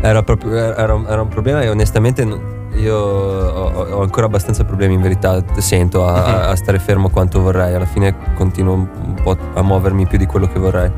Era 0.00 0.22
proprio 0.22 0.52
era 0.76 0.94
un, 0.94 1.06
era 1.08 1.22
un 1.22 1.28
problema 1.28 1.62
e 1.62 1.68
onestamente 1.70 2.24
non- 2.24 2.62
io 2.76 2.96
ho, 2.96 3.70
ho 3.96 4.00
ancora 4.02 4.26
abbastanza 4.26 4.64
problemi 4.64 4.94
in 4.94 5.00
verità, 5.02 5.42
sento 5.58 6.06
a, 6.06 6.24
a- 6.24 6.48
a 6.50 6.56
stare 6.56 6.78
fermo 6.78 7.08
quanto 7.10 7.40
vorrei, 7.40 7.74
alla 7.74 7.86
fine 7.86 8.14
continuo 8.34 8.74
un 8.74 8.88
un 9.06 9.14
po' 9.22 9.36
a 9.54 9.62
muovermi 9.62 10.06
più 10.06 10.18
di 10.18 10.26
quello 10.26 10.46
che 10.48 10.58
vorrei. 10.58 10.90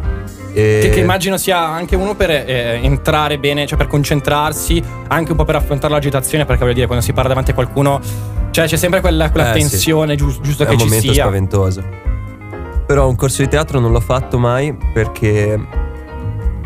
E- 0.53 0.79
Che, 0.83 0.89
che 0.91 1.01
immagino 1.01 1.37
sia 1.37 1.59
anche 1.65 1.95
uno 1.97 2.15
per 2.15 2.31
eh, 2.31 2.81
entrare 2.83 3.39
bene, 3.39 3.67
cioè 3.67 3.77
per 3.79 3.87
concentrarsi, 3.89 4.83
anche 5.09 5.31
un 5.31 5.37
po' 5.37 5.45
per 5.45 5.57
affrontare 5.57 5.93
l'agitazione, 5.93 6.45
perché 6.45 6.63
voglio 6.63 6.75
dire, 6.75 6.87
quando 6.87 7.05
si 7.05 7.13
parla 7.13 7.29
davanti 7.29 7.51
a 7.51 7.55
qualcuno, 7.55 8.01
cioè 8.51 8.67
c'è 8.67 8.77
sempre 8.77 9.01
quella, 9.01 9.31
quella 9.31 9.53
Eh, 9.55 9.61
sì. 9.61 9.69
tensione 9.69 10.15
gius- 10.17 10.41
giusto 10.41 10.63
è 10.63 10.67
che 10.67 10.73
un 10.73 10.79
ci 10.79 10.85
momento 10.87 11.13
sia. 11.13 11.23
spaventoso. 11.23 11.85
Però 12.87 13.07
un 13.09 13.17
corso 13.17 13.43
di 13.43 13.49
teatro 13.49 13.79
non 13.81 13.93
l'ho 13.93 14.01
fatto 14.01 14.39
mai 14.39 14.75
perché, 14.93 15.61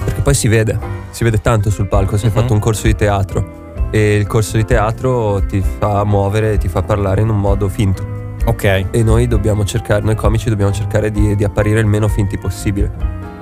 perché 0.04 0.20
poi 0.20 0.34
si 0.34 0.48
vede, 0.48 0.78
si 1.10 1.24
vede 1.24 1.40
tanto 1.40 1.68
sul 1.70 1.88
palco 1.88 2.16
se 2.16 2.26
hai 2.26 2.32
Mhm. 2.32 2.38
fatto 2.40 2.52
un 2.52 2.58
corso 2.60 2.86
di 2.86 2.94
teatro 2.94 3.58
e 3.90 4.16
il 4.16 4.26
corso 4.26 4.56
di 4.56 4.64
teatro 4.64 5.42
ti 5.46 5.60
fa 5.60 6.04
muovere, 6.04 6.58
ti 6.58 6.68
fa 6.68 6.82
parlare 6.82 7.20
in 7.22 7.28
un 7.28 7.38
modo 7.38 7.68
finto 7.68 8.18
Ok. 8.44 8.86
e 8.90 9.02
noi 9.02 9.26
dobbiamo 9.26 9.64
cercare, 9.64 10.02
noi 10.02 10.14
comici 10.14 10.48
dobbiamo 10.48 10.72
cercare 10.72 11.10
di, 11.10 11.36
di 11.36 11.44
apparire 11.44 11.80
il 11.80 11.86
meno 11.86 12.08
finti 12.08 12.38
possibile 12.38 12.90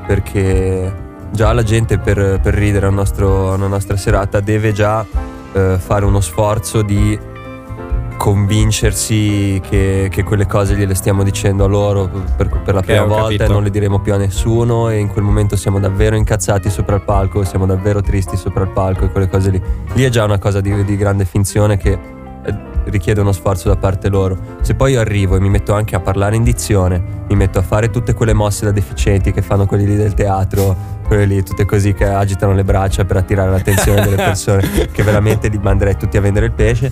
perché 0.07 0.93
già 1.31 1.53
la 1.53 1.63
gente 1.63 1.99
per, 1.99 2.41
per 2.41 2.55
ridere 2.55 2.87
a, 2.87 2.91
nostro- 2.91 3.53
a 3.53 3.55
una 3.55 3.67
nostra 3.67 3.97
serata 3.97 4.41
deve 4.41 4.73
già 4.73 5.05
eh, 5.53 5.77
fare 5.79 6.05
uno 6.05 6.21
sforzo 6.21 6.83
di 6.83 7.19
convincersi 8.19 9.61
che, 9.67 10.09
che 10.11 10.23
quelle 10.25 10.47
cose 10.47 10.75
gliele 10.75 10.95
stiamo 10.95 11.23
dicendo 11.23 11.65
a 11.65 11.67
loro 11.69 12.09
per, 12.37 12.49
per 12.63 12.75
la 12.75 12.81
Ok, 12.81 12.87
prima 12.87 13.05
volta 13.05 13.23
capito. 13.23 13.45
e 13.45 13.49
non 13.49 13.63
le 13.63 13.71
diremo 13.71 14.01
più 14.01 14.13
a 14.13 14.17
nessuno 14.19 14.91
e 14.91 14.99
in 14.99 15.09
quel 15.09 15.25
momento 15.25 15.57
siamo 15.57 15.79
davvero 15.81 16.17
incazzati 16.17 16.69
sopra 16.69 16.97
il 16.97 17.03
palco, 17.03 17.45
siamo 17.45 17.65
davvero 17.65 18.03
tristi 18.03 18.37
sopra 18.37 18.65
il 18.65 18.71
palco 18.71 19.05
e 19.07 19.11
quelle 19.11 19.29
cose 19.29 19.51
lì. 19.51 19.63
Lì 19.95 20.03
è 20.03 20.11
già 20.11 20.25
una 20.25 20.39
cosa 20.39 20.61
di, 20.61 20.85
di 20.85 20.97
grande 20.97 21.25
finzione 21.25 21.79
che 21.79 21.93
eh, 22.45 22.55
richiede 22.91 23.21
uno 23.21 23.33
sforzo 23.33 23.69
da 23.69 23.77
parte 23.77 24.09
loro. 24.09 24.37
Se 24.63 24.75
poi 24.75 24.93
io 24.93 25.01
arrivo 25.01 25.37
e 25.37 25.41
mi 25.41 25.49
metto 25.49 25.75
anche 25.75 25.95
a 25.97 26.01
parlare 26.01 26.37
in 26.37 26.43
dizione, 26.43 27.03
mi 27.29 27.37
metto 27.37 27.59
a 27.59 27.63
fare 27.63 27.91
tutte 27.91 28.15
quelle 28.15 28.33
mosse 28.33 28.65
da 28.65 28.73
deficienti 28.73 29.33
che 29.33 29.43
fanno 29.43 29.67
quelli 29.67 29.87
lì 29.87 29.97
del 29.97 30.15
teatro, 30.15 30.77
quelli 31.07 31.27
lì 31.27 31.43
tutte 31.43 31.65
così 31.65 31.95
che 31.95 32.07
agitano 32.07 32.53
le 32.53 32.65
braccia 32.65 33.05
per 33.05 33.17
attirare 33.17 33.51
l'attenzione 33.51 34.03
delle 34.03 34.17
persone, 34.17 34.63
che 34.93 35.03
veramente 35.03 35.49
li 35.49 35.59
manderei 35.59 35.97
tutti 35.97 36.17
a 36.17 36.21
vendere 36.21 36.47
il 36.47 36.53
pesce. 36.53 36.91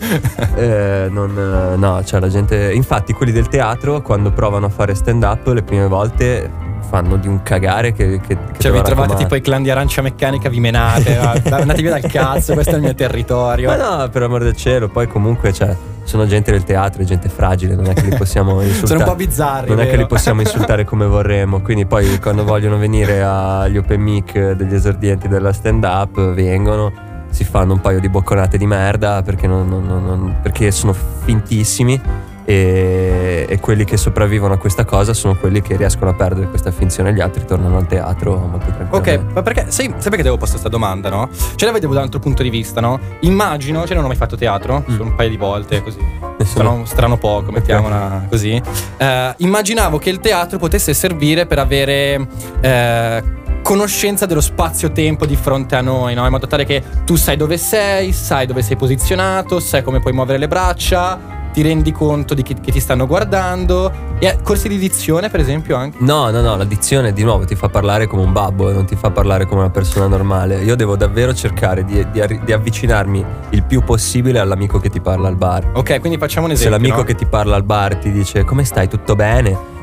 Eh, 0.55 1.09
non, 1.11 1.75
no, 1.76 2.05
cioè 2.05 2.21
la 2.21 2.29
gente. 2.29 2.73
Infatti, 2.73 3.12
quelli 3.12 3.33
del 3.33 3.49
teatro, 3.49 4.03
quando 4.03 4.33
provano 4.33 4.67
a 4.67 4.71
fare 4.71 4.95
stand 4.95 5.23
up, 5.23 5.47
le 5.49 5.62
prime 5.62 5.87
volte 5.87 6.65
fanno 6.88 7.16
di 7.16 7.28
un 7.28 7.43
cagare 7.43 7.93
che, 7.93 8.21
che, 8.21 8.37
che 8.37 8.59
Cioè, 8.59 8.73
vi 8.73 8.83
trovate 8.83 9.14
tipo 9.16 9.35
i 9.35 9.40
clan 9.40 9.62
di 9.62 9.71
arancia 9.71 10.02
meccanica, 10.02 10.49
vi 10.49 10.61
menate, 10.61 11.16
andate 11.19 11.83
via 11.83 11.99
dal 11.99 12.11
cazzo, 12.11 12.55
questo 12.55 12.73
è 12.73 12.76
il 12.76 12.83
mio 12.83 12.95
territorio. 12.95 13.69
Ma 13.69 13.76
no, 13.76 14.09
per 14.09 14.23
amor 14.23 14.43
del 14.43 14.57
cielo, 14.57 14.88
poi 14.88 15.07
comunque 15.07 15.52
cioè, 15.52 15.76
sono 16.05 16.26
gente 16.26 16.52
del 16.52 16.64
teatro, 16.64 17.02
è 17.02 17.05
gente 17.05 17.28
fragile, 17.28 17.75
non 17.75 17.87
è 17.87 17.95
che 17.95 18.02
li 18.02 18.16
possiamo 18.16 18.62
insultare. 18.62 18.87
Sono 18.87 19.00
un 19.00 19.07
po' 19.07 19.14
bizzarri. 19.16 19.69
Non 19.69 19.81
è 19.81 19.85
che 19.85 19.90
vero? 19.90 20.02
li 20.02 20.07
possiamo 20.07 20.40
insultare 20.40 20.85
come 20.85 21.05
vorremmo, 21.07 21.61
quindi 21.61 21.85
poi 21.87 22.19
quando 22.21 22.45
vogliono 22.45 22.78
venire 22.78 23.23
agli 23.23 23.76
open 23.76 24.00
mic 24.00 24.52
degli 24.52 24.75
esordienti 24.75 25.28
della 25.28 25.52
stand 25.52 25.85
up 25.85 26.33
vengono, 26.33 26.93
si 27.31 27.45
fanno 27.45 27.73
un 27.75 27.81
paio 27.81 28.00
di 28.00 28.09
bocconate 28.09 28.57
di 28.57 28.66
merda 28.66 29.23
perché, 29.23 29.47
non- 29.47 29.69
non- 29.69 29.85
non- 29.85 30.37
perché 30.40 30.71
sono 30.71 30.93
fintissimi 30.93 32.00
e, 32.47 33.45
e 33.49 33.61
quelli 33.61 33.85
che 33.85 33.97
sopravvivono 33.97 34.55
a 34.55 34.57
questa 34.57 34.85
cosa 34.85 35.12
sono 35.12 35.35
quelli 35.37 35.61
che 35.61 35.76
riescono 35.76 36.11
a 36.11 36.15
perdere 36.15 36.47
questa 36.49 36.71
finzione, 36.71 37.12
gli 37.12 37.21
altri 37.21 37.45
tornano 37.45 37.76
al 37.76 37.87
teatro 37.87 38.37
molto 38.37 38.67
Ok, 38.69 38.75
tranquillamente. 38.76 39.33
ma 39.35 39.43
perché 39.43 39.65
sai, 39.69 39.87
sai 39.99 40.09
perché 40.09 40.23
devo 40.23 40.37
posto 40.37 40.53
questa 40.53 40.69
domanda, 40.71 41.11
no? 41.11 41.29
Ce 41.57 41.67
la 41.67 41.73
vedevo 41.73 41.93
da 41.93 41.99
un 41.99 42.05
altro 42.07 42.21
punto 42.21 42.43
di 42.43 42.50
vista, 42.50 42.81
no? 42.81 42.99
Immagino, 43.21 43.85
cioè 43.85 43.97
non 43.97 44.05
ho 44.05 44.09
mai 44.09 44.17
fatto 44.17 44.37
teatro, 44.37 44.85
Mm. 44.88 45.00
un 45.00 45.15
paio 45.17 45.29
di 45.29 45.37
volte 45.37 45.83
così. 45.83 45.99
Strano, 46.45 46.85
strano 46.85 47.17
poco, 47.17 47.50
mettiamola 47.50 48.26
così. 48.31 48.61
Eh, 48.97 49.35
immaginavo 49.38 49.99
che 49.99 50.11
il 50.11 50.21
teatro 50.21 50.59
potesse 50.59 50.95
servire 50.95 51.47
per 51.47 51.59
avere 51.59 52.29
eh, 52.61 53.23
conoscenza 53.62 54.26
dello 54.26 54.41
spazio-tempo 54.41 55.26
di 55.26 55.35
fronte 55.35 55.75
a 55.75 55.81
noi, 55.81 56.15
no? 56.15 56.25
In 56.25 56.31
modo 56.31 56.47
tale 56.47 56.65
che 56.65 56.83
tu 57.05 57.17
sai 57.17 57.37
dove 57.37 57.57
sei, 57.59 58.12
sai 58.12 58.47
dove 58.47 58.62
sei 58.62 58.76
posizionato, 58.76 59.59
sai 59.59 59.83
come 59.83 59.99
puoi 60.00 60.12
muovere 60.12 60.38
le 60.38 60.47
braccia, 60.47 61.19
ti 61.56 61.62
rendi 61.62 61.90
conto 61.90 62.34
di 62.34 62.42
chi, 62.42 62.52
che 62.52 62.70
ti 62.70 62.80
stanno 62.80 63.06
guardando. 63.06 63.90
E 64.18 64.26
eh, 64.26 64.38
corsi 64.42 64.68
di 64.68 64.76
dizione, 64.76 65.30
per 65.30 65.40
esempio, 65.40 65.75
anche. 65.76 65.96
No, 66.00 66.28
no, 66.30 66.42
no, 66.42 66.54
l'addizione 66.54 67.14
di 67.14 67.22
nuovo 67.22 67.46
ti 67.46 67.54
fa 67.54 67.70
parlare 67.70 68.06
come 68.06 68.20
un 68.20 68.32
babbo, 68.32 68.70
non 68.70 68.84
ti 68.84 68.94
fa 68.94 69.10
parlare 69.10 69.46
come 69.46 69.60
una 69.62 69.70
persona 69.70 70.06
normale. 70.06 70.62
Io 70.62 70.76
devo 70.76 70.96
davvero 70.96 71.32
cercare 71.32 71.82
di, 71.82 72.06
di 72.10 72.20
di 72.44 72.52
avvicinarmi 72.52 73.25
il 73.50 73.62
più 73.62 73.82
possibile 73.82 74.38
all'amico 74.38 74.78
che 74.78 74.90
ti 74.90 75.00
parla 75.00 75.28
al 75.28 75.36
bar. 75.36 75.70
Ok, 75.72 75.98
quindi 76.00 76.18
facciamo 76.18 76.46
un 76.46 76.54
Se 76.54 76.58
esempio. 76.66 76.78
l'amico 76.78 76.98
no? 76.98 77.04
che 77.04 77.14
ti 77.14 77.25
parla 77.25 77.56
al 77.56 77.64
bar 77.64 77.96
ti 77.96 78.12
dice 78.12 78.44
come 78.44 78.64
stai, 78.64 78.86
tutto 78.86 79.14
bene? 79.14 79.75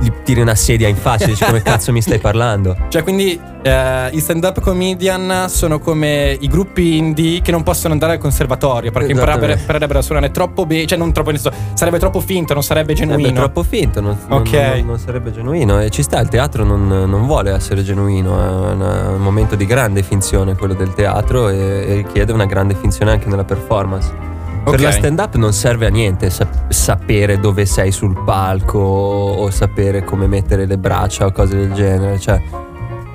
Gli 0.00 0.10
tiri 0.22 0.40
una 0.40 0.54
sedia 0.54 0.88
in 0.88 0.96
faccia 0.96 1.24
e 1.24 1.28
dici 1.28 1.44
come 1.44 1.62
cazzo 1.62 1.92
mi 1.92 2.02
stai 2.02 2.18
parlando? 2.18 2.76
Cioè, 2.94 3.02
quindi 3.02 3.38
eh, 3.62 4.08
i 4.12 4.20
stand-up 4.20 4.60
comedian 4.60 5.46
sono 5.48 5.78
come 5.80 6.36
i 6.38 6.46
gruppi 6.48 6.96
indie 6.96 7.40
che 7.40 7.50
non 7.50 7.62
possono 7.62 7.92
andare 7.92 8.12
al 8.12 8.18
conservatorio 8.18 8.90
perché 8.92 9.12
imparerebbero 9.12 9.98
a 9.98 10.02
suonare 10.02 10.30
troppo 10.30 10.64
bene, 10.66 10.86
cioè 10.86 10.98
non 10.98 11.12
troppo 11.12 11.32
sarebbe 11.74 11.98
troppo 11.98 12.20
finto, 12.20 12.52
non 12.54 12.62
sarebbe 12.62 12.92
genuino. 12.94 13.20
Sarebbe 13.20 13.38
troppo 13.38 13.62
finto, 13.62 14.00
non, 14.00 14.16
non- 14.28 14.40
Ok. 14.42 14.52
non- 14.52 14.86
non 14.86 14.98
sarebbe 14.98 15.32
genuino. 15.32 15.80
E 15.80 15.90
ci 15.90 16.02
sta, 16.02 16.20
il 16.20 16.28
teatro 16.28 16.64
non, 16.64 16.86
non 16.86 17.26
vuole 17.26 17.52
essere 17.52 17.82
genuino, 17.82 18.38
è 18.40 18.72
un, 18.72 18.80
un 19.16 19.20
momento 19.22 19.56
di 19.56 19.66
grande 19.66 20.02
finzione 20.02 20.54
quello 20.54 20.74
del 20.74 20.92
teatro 20.94 21.48
e, 21.48 21.56
e 21.56 21.94
richiede 21.96 22.32
una 22.32 22.46
grande 22.46 22.74
finzione 22.74 23.10
anche 23.12 23.28
nella 23.28 23.44
performance. 23.44 24.32
Per 24.64 24.74
Ok. 24.74 24.80
la 24.80 24.90
stand 24.92 25.18
up 25.18 25.34
non 25.36 25.52
serve 25.52 25.86
a 25.86 25.90
niente 25.90 26.30
sap- 26.30 26.70
sapere 26.70 27.38
dove 27.38 27.66
sei 27.66 27.92
sul 27.92 28.22
palco 28.24 28.78
o 28.78 29.50
sapere 29.50 30.04
come 30.04 30.26
mettere 30.26 30.64
le 30.66 30.78
braccia 30.78 31.26
o 31.26 31.32
cose 31.32 31.54
del 31.56 31.72
genere, 31.72 32.18
cioè 32.18 32.40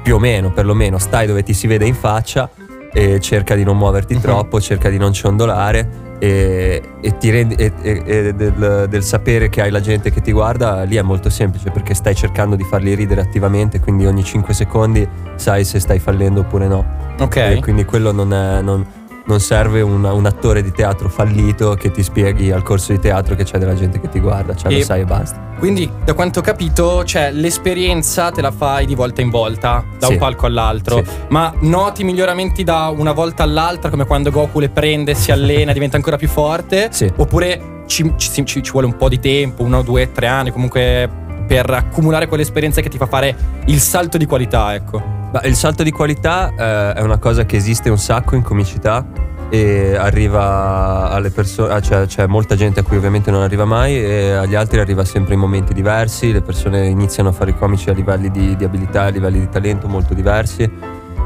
più 0.03 0.15
o 0.15 0.19
meno, 0.19 0.51
perlomeno 0.51 0.97
stai 0.99 1.25
dove 1.27 1.41
ti 1.43 1.53
si 1.53 1.65
vede 1.67 1.85
in 1.85 1.95
faccia 1.95 2.49
e 2.93 3.19
cerca 3.19 3.55
di 3.55 3.63
non 3.63 3.77
muoverti 3.77 4.15
Mhm. 4.15 4.21
troppo, 4.21 4.61
cerca 4.61 4.89
di 4.89 4.97
non 4.97 5.11
ciondolare 5.11 6.07
e, 6.19 6.81
e 7.01 7.17
ti 7.17 7.29
rendi 7.29 7.55
e- 7.55 7.71
e- 7.81 8.33
del, 8.35 8.85
del 8.89 9.03
sapere 9.03 9.49
che 9.49 9.61
hai 9.61 9.71
la 9.71 9.79
gente 9.79 10.11
che 10.11 10.21
ti 10.21 10.31
guarda 10.31 10.83
lì 10.83 10.97
è 10.97 11.01
molto 11.01 11.29
semplice 11.29 11.71
perché 11.71 11.93
stai 11.93 12.13
cercando 12.13 12.55
di 12.55 12.63
farli 12.63 12.93
ridere 12.93 13.21
attivamente, 13.21 13.79
quindi 13.79 14.05
ogni 14.05 14.23
5 14.23 14.53
secondi 14.53 15.07
sai 15.35 15.63
se 15.65 15.79
stai 15.79 15.99
fallendo 15.99 16.41
oppure 16.41 16.67
no. 16.67 16.85
Ok. 17.19 17.59
Quindi 17.59 17.85
quello 17.85 18.11
non, 18.11 18.33
è- 18.33 18.61
non- 18.61 18.85
non 19.29 19.39
serve 19.39 19.81
un, 19.81 20.03
un 20.03 20.25
attore 20.25 20.63
di 20.63 20.71
teatro 20.71 21.07
fallito 21.07 21.75
che 21.75 21.91
ti 21.91 22.01
spieghi 22.01 22.51
al 22.51 22.63
corso 22.63 22.91
di 22.91 22.99
teatro 22.99 23.35
che 23.35 23.43
c'è 23.43 23.59
della 23.59 23.75
gente 23.75 23.99
che 24.01 24.09
ti 24.09 24.19
guarda, 24.19 24.55
cioè 24.55 24.71
E- 24.73 24.77
lo 24.79 24.83
sai 24.83 25.01
e 25.01 25.05
basta. 25.05 25.47
Quindi, 25.59 25.89
da 26.03 26.13
quanto 26.13 26.39
ho 26.39 26.41
capito, 26.41 27.03
cioè, 27.03 27.31
l'esperienza 27.31 28.31
te 28.31 28.41
la 28.41 28.49
fai 28.51 28.85
di 28.85 28.95
volta 28.95 29.21
in 29.21 29.29
volta, 29.29 29.83
da 29.99 30.07
Sì. 30.07 30.13
un 30.13 30.17
palco 30.17 30.45
all'altro. 30.47 31.03
Sì. 31.03 31.11
Ma 31.29 31.53
noti 31.59 32.03
miglioramenti 32.03 32.63
da 32.63 32.91
una 32.95 33.11
volta 33.11 33.43
all'altra, 33.43 33.89
come 33.89 34.05
quando 34.05 34.31
Goku 34.31 34.59
le 34.59 34.69
prende, 34.69 35.13
si 35.13 35.31
allena, 35.31 35.71
diventa 35.73 35.95
ancora 35.97 36.15
più 36.17 36.27
forte? 36.29 36.87
Sì. 36.91 37.11
Oppure 37.15 37.83
ci, 37.87 38.13
ci- 38.17 38.45
ci- 38.45 38.63
ci 38.63 38.71
vuole 38.71 38.87
un 38.87 38.95
po' 38.95 39.09
di 39.09 39.19
tempo, 39.19 39.61
uno, 39.63 39.83
due, 39.83 40.11
tre 40.11 40.27
anni, 40.27 40.51
comunque 40.51 41.07
per 41.47 41.69
accumulare 41.69 42.27
quell'esperienza 42.27 42.79
che 42.81 42.89
ti 42.89 42.97
fa 42.97 43.05
fare 43.05 43.35
il 43.65 43.79
salto 43.79 44.17
di 44.17 44.25
qualità, 44.25 44.73
ecco. 44.73 45.17
Ma 45.31 45.41
il 45.43 45.55
salto 45.55 45.83
di 45.83 45.91
qualità 45.91 46.53
eh, 46.55 46.93
è 46.93 47.01
una 47.01 47.19
cosa 47.19 47.45
che 47.45 47.55
esiste 47.55 47.89
un 47.89 47.99
sacco 47.99 48.35
in 48.35 48.41
comicità 48.41 49.05
e 49.49 49.95
arriva 49.95 51.09
alle 51.09 51.29
persone, 51.29 51.81
cioè 51.81 52.05
c'è 52.05 52.27
molta 52.27 52.55
gente 52.55 52.79
a 52.79 52.83
cui 52.83 52.97
ovviamente 52.97 53.29
non 53.29 53.41
arriva 53.41 53.65
mai 53.65 53.95
e 54.03 54.31
agli 54.31 54.55
altri 54.55 54.79
arriva 54.79 55.03
sempre 55.05 55.35
in 55.35 55.39
momenti 55.39 55.73
diversi, 55.73 56.31
le 56.31 56.41
persone 56.41 56.87
iniziano 56.87 57.29
a 57.29 57.31
fare 57.31 57.51
i 57.51 57.55
comici 57.55 57.89
a 57.89 57.93
livelli 57.93 58.31
di, 58.31 58.55
di 58.55 58.63
abilità, 58.63 59.03
a 59.03 59.09
livelli 59.09 59.39
di 59.39 59.49
talento 59.49 59.87
molto 59.87 60.15
diversi. 60.15 60.69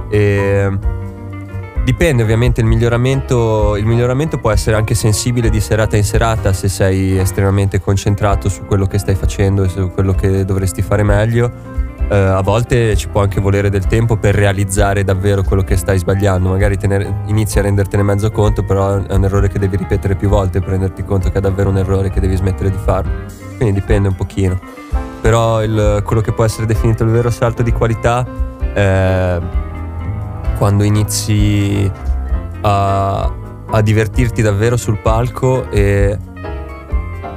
E 0.09 0.69
dipende 1.83 2.23
ovviamente 2.23 2.59
il 2.59 2.67
miglioramento, 2.67 3.75
il 3.77 3.85
miglioramento 3.85 4.37
può 4.37 4.51
essere 4.51 4.75
anche 4.75 4.95
sensibile 4.95 5.49
di 5.49 5.61
serata 5.61 5.95
in 5.95 6.03
serata 6.03 6.51
se 6.51 6.67
sei 6.67 7.17
estremamente 7.17 7.79
concentrato 7.79 8.47
su 8.49 8.65
quello 8.65 8.85
che 8.85 8.97
stai 8.97 9.15
facendo 9.15 9.63
e 9.63 9.69
su 9.69 9.91
quello 9.91 10.13
che 10.13 10.43
dovresti 10.43 10.81
fare 10.81 11.03
meglio 11.03 11.82
eh, 12.09 12.15
a 12.15 12.41
volte 12.41 12.95
ci 12.95 13.07
può 13.07 13.21
anche 13.21 13.39
volere 13.41 13.69
del 13.69 13.87
tempo 13.87 14.17
per 14.17 14.35
realizzare 14.35 15.03
davvero 15.03 15.43
quello 15.43 15.63
che 15.63 15.75
stai 15.77 15.97
sbagliando. 15.97 16.49
Magari 16.49 16.77
te 16.77 16.87
ne- 16.87 17.21
inizi 17.27 17.59
a 17.59 17.61
rendertene 17.61 18.03
mezzo 18.03 18.29
conto, 18.31 18.63
però 18.63 19.01
è 19.03 19.13
un 19.13 19.23
errore 19.23 19.49
che 19.49 19.59
devi 19.59 19.77
ripetere 19.77 20.15
più 20.15 20.29
volte 20.29 20.59
per 20.59 20.69
renderti 20.69 21.03
conto 21.03 21.29
che 21.31 21.37
è 21.37 21.41
davvero 21.41 21.69
un 21.69 21.77
errore 21.77 22.09
che 22.09 22.19
devi 22.19 22.35
smettere 22.35 22.69
di 22.69 22.77
farlo. 22.77 23.11
Quindi 23.57 23.79
dipende 23.79 24.07
un 24.09 24.15
pochino. 24.15 24.59
Però 25.21 25.63
il- 25.63 26.01
quello 26.05 26.21
che 26.21 26.33
può 26.33 26.43
essere 26.43 26.65
definito 26.65 27.03
il 27.03 27.09
vero 27.09 27.29
salto 27.29 27.63
di 27.63 27.71
qualità 27.71 28.25
è 28.73 29.39
quando 30.57 30.83
inizi 30.83 31.89
a, 32.61 33.33
a 33.69 33.81
divertirti 33.81 34.41
davvero 34.41 34.77
sul 34.77 34.99
palco 34.99 35.69
e 35.71 36.17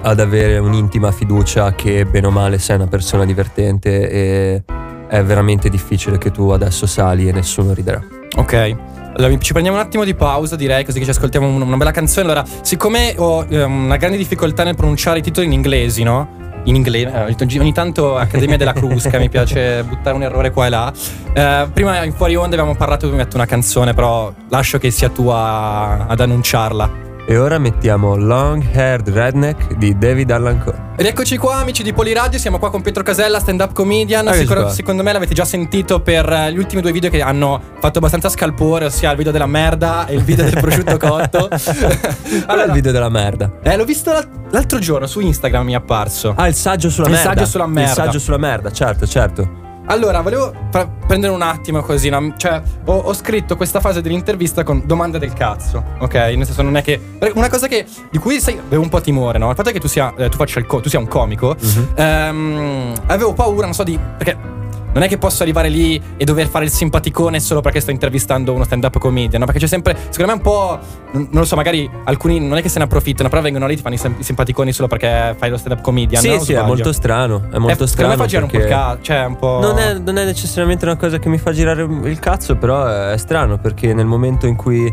ad 0.02 0.20
avere 0.20 0.58
un'intima 0.58 1.10
fiducia 1.12 1.74
che 1.74 2.04
bene 2.04 2.26
o 2.26 2.30
male 2.30 2.58
sei 2.58 2.76
una 2.76 2.86
persona 2.86 3.24
divertente 3.24 4.08
e 4.10 4.62
è 5.08 5.22
veramente 5.22 5.68
difficile 5.68 6.18
che 6.18 6.30
tu 6.30 6.50
adesso 6.50 6.86
sali 6.86 7.28
e 7.28 7.32
nessuno 7.32 7.72
riderà. 7.74 8.02
Ok. 8.36 8.76
Allora, 9.16 9.38
ci 9.38 9.52
prendiamo 9.52 9.78
un 9.78 9.84
attimo 9.84 10.04
di 10.04 10.14
pausa, 10.14 10.56
direi, 10.56 10.84
così 10.84 10.98
che 10.98 11.04
ci 11.04 11.10
ascoltiamo 11.10 11.46
un- 11.46 11.62
una 11.62 11.76
bella 11.76 11.90
canzone. 11.90 12.26
Allora, 12.26 12.44
siccome 12.60 13.14
ho 13.16 13.46
ehm, 13.48 13.84
una 13.86 13.96
grande 13.96 14.18
difficoltà 14.18 14.62
nel 14.62 14.74
pronunciare 14.76 15.20
i 15.20 15.22
titoli 15.22 15.46
in 15.46 15.52
inglesi, 15.52 16.02
no? 16.02 16.44
In 16.64 16.74
inglese, 16.74 17.12
eh, 17.28 17.44
ogni- 17.58 17.72
tanto 17.72 18.16
Accademia 18.16 18.56
della 18.58 18.72
Crusca 18.74 19.18
mi 19.18 19.28
piace 19.30 19.82
buttare 19.84 20.16
un 20.16 20.22
errore 20.22 20.50
qua 20.50 20.66
e 20.66 20.68
là. 20.68 20.92
Eh, 21.32 21.68
prima 21.72 22.02
in 22.04 22.12
fuori 22.12 22.34
onda 22.36 22.56
abbiamo 22.56 22.74
parlato, 22.74 23.08
mi 23.08 23.16
metto 23.16 23.36
una 23.36 23.46
canzone, 23.46 23.94
però 23.94 24.32
lascio 24.50 24.76
che 24.78 24.90
sia 24.90 25.08
tu 25.08 25.28
ad 25.28 26.20
annunciarla. 26.20 27.04
E 27.28 27.37
ora 27.38 27.59
mettiamo 27.59 28.14
Long 28.14 28.62
Haired 28.73 29.09
Redneck 29.09 29.75
di 29.75 29.99
David 29.99 30.30
Allan 30.30 30.61
Coe. 30.62 30.85
Ed 30.97 31.06
eccoci 31.06 31.37
qua, 31.37 31.56
amici 31.56 31.83
di 31.83 31.92
Poliradio. 31.92 32.38
Siamo 32.38 32.61
qua 32.61 32.71
con 32.71 32.83
Pietro 32.83 33.02
Casella, 33.02 33.40
stand 33.40 33.61
up 33.61 33.73
comedian. 33.73 34.30
Qua. 34.47 34.71
secondo 34.71 35.02
me 35.02 35.12
l'avete 35.12 35.35
già 35.35 35.45
sentito 35.45 36.00
per 36.00 36.30
eh, 36.30 36.52
gli 36.52 36.59
ultimi 36.59 36.83
due 36.83 36.92
video 36.92 37.11
che 37.11 37.21
hanno 37.21 37.61
fatto 37.80 37.99
abbastanza 37.99 38.28
scalpore, 38.28 38.85
ossia 38.85 39.11
il 39.11 39.16
video 39.16 39.33
della 39.33 39.47
merda 39.47 40.06
e 40.06 40.14
il 40.14 40.23
video 40.23 40.45
del 40.45 40.61
prosciutto 40.61 40.97
cotto. 41.04 41.49
Qual 41.49 42.59
è 42.61 42.64
il 42.64 42.73
video 42.73 42.92
della 42.92 43.09
merda? 43.09 43.59
Eh, 43.61 43.76
l'ho 43.76 43.85
visto 43.85 44.12
l'al- 44.12 44.28
l'altro 44.50 44.78
giorno 44.78 45.09
su 45.09 45.18
Instagram, 45.18 45.64
mi 45.64 45.73
è 45.73 45.76
apparso. 45.76 46.33
Ah, 46.37 46.47
il 46.47 46.54
saggio 46.54 46.88
sulla 46.90 47.09
Il 47.09 47.14
merda. 47.14 47.28
saggio 47.30 47.45
sulla 47.47 47.66
merda. 47.66 47.90
Il 47.90 47.97
saggio 47.97 48.18
sulla 48.21 48.38
merda, 48.38 48.71
certo, 48.71 49.04
certo. 49.04 49.64
Allora, 49.87 50.21
volevo 50.21 50.52
fa- 50.71 50.88
prendere 51.07 51.33
un 51.33 51.43
attimo 51.43 51.81
così, 51.81 52.09
no? 52.09 52.35
Cioè, 52.37 52.61
ho, 52.87 52.93
ho 52.97 53.14
scritto 53.14 53.57
questa 53.57 53.81
fase 53.81 54.00
dell'intervista 54.00 54.62
con 54.64 54.83
domande 54.85 55.19
del 55.19 55.33
cazzo, 55.33 55.83
ok? 55.99 56.14
Nel 56.14 56.45
senso, 56.45 56.62
non 56.62 56.76
è 56.76 56.83
che. 56.83 57.00
Una 57.35 57.49
cosa 57.49 57.69
che. 57.69 57.87
di 58.11 58.19
cui 58.19 58.40
sai, 58.40 58.59
avevo 58.59 58.83
un 58.83 58.88
po' 58.88 59.00
timore, 59.00 59.38
no? 59.38 59.49
Il 59.50 59.57
fatto 59.57 59.69
è 59.69 59.73
che 59.73 59.81
tu 59.81 59.88
sia, 59.88 60.12
eh, 60.16 60.28
tu 60.28 60.37
faccia 60.37 60.59
il 60.59 60.66
co- 60.66 60.81
tu 60.81 60.88
sia 60.88 60.99
un 60.99 61.07
comico. 61.09 61.55
Mhm. 61.59 61.88
ehm, 61.95 62.93
avevo 63.07 63.33
paura, 63.33 63.64
non 63.66 63.75
so 63.75 63.85
di. 63.85 63.99
perché. 64.16 64.55
Non 64.96 65.04
è 65.04 65.08
che 65.08 65.18
posso 65.18 65.42
arrivare 65.42 65.68
lì 65.68 66.00
e 66.16 66.24
dover 66.24 66.46
fare 66.48 66.64
il 66.64 66.70
simpaticone 66.70 67.38
solo 67.38 67.60
perché 67.60 67.80
sto 67.80 67.90
intervistando 67.90 68.54
uno 68.54 68.64
stand-up 68.64 68.98
comedian, 68.98 69.40
no? 69.40 69.44
Perché 69.44 69.60
c'è 69.60 69.66
sempre, 69.66 69.94
secondo 70.08 70.32
me 70.32 70.38
un 70.38 70.40
po', 70.40 70.78
non 71.12 71.28
lo 71.32 71.44
so, 71.44 71.54
magari 71.54 71.88
alcuni 72.04 72.40
non 72.40 72.56
è 72.56 72.62
che 72.62 72.70
se 72.70 72.78
ne 72.78 72.84
approfittano, 72.84 73.28
però 73.28 73.42
vengono 73.42 73.66
lì 73.66 73.74
e 73.74 73.76
ti 73.76 73.82
fanno 73.82 73.94
i, 73.94 73.98
sem- 73.98 74.16
i 74.18 74.22
simpaticoni 74.22 74.72
solo 74.72 74.88
perché 74.88 75.34
fai 75.38 75.50
lo 75.50 75.58
stand-up 75.58 75.82
comedian. 75.84 76.22
Sì, 76.22 76.28
no? 76.30 76.38
Sì, 76.40 76.52
è 76.54 76.62
molto 76.62 76.92
strano. 76.92 77.46
È 77.50 77.58
molto 77.58 77.84
Eh, 77.84 77.86
strano. 77.86 77.86
Secondo 77.86 78.08
me 78.08 78.16
fa 78.16 78.26
girare 78.26 78.44
un 78.46 78.50
po' 78.50 78.56
il 78.58 78.66
cazzo, 78.66 79.02
cioè 79.02 79.24
un 79.26 79.36
po'... 79.36 79.58
Non 79.60 79.78
è, 79.78 79.94
non 79.98 80.16
è 80.16 80.24
necessariamente 80.24 80.84
una 80.86 80.96
cosa 80.96 81.18
che 81.18 81.28
mi 81.28 81.36
fa 81.38 81.52
girare 81.52 81.82
il 81.82 82.18
cazzo, 82.18 82.56
però 82.56 82.86
è 83.12 83.16
strano 83.18 83.58
perché 83.58 83.92
nel 83.92 84.06
momento 84.06 84.46
in 84.46 84.56
cui 84.56 84.92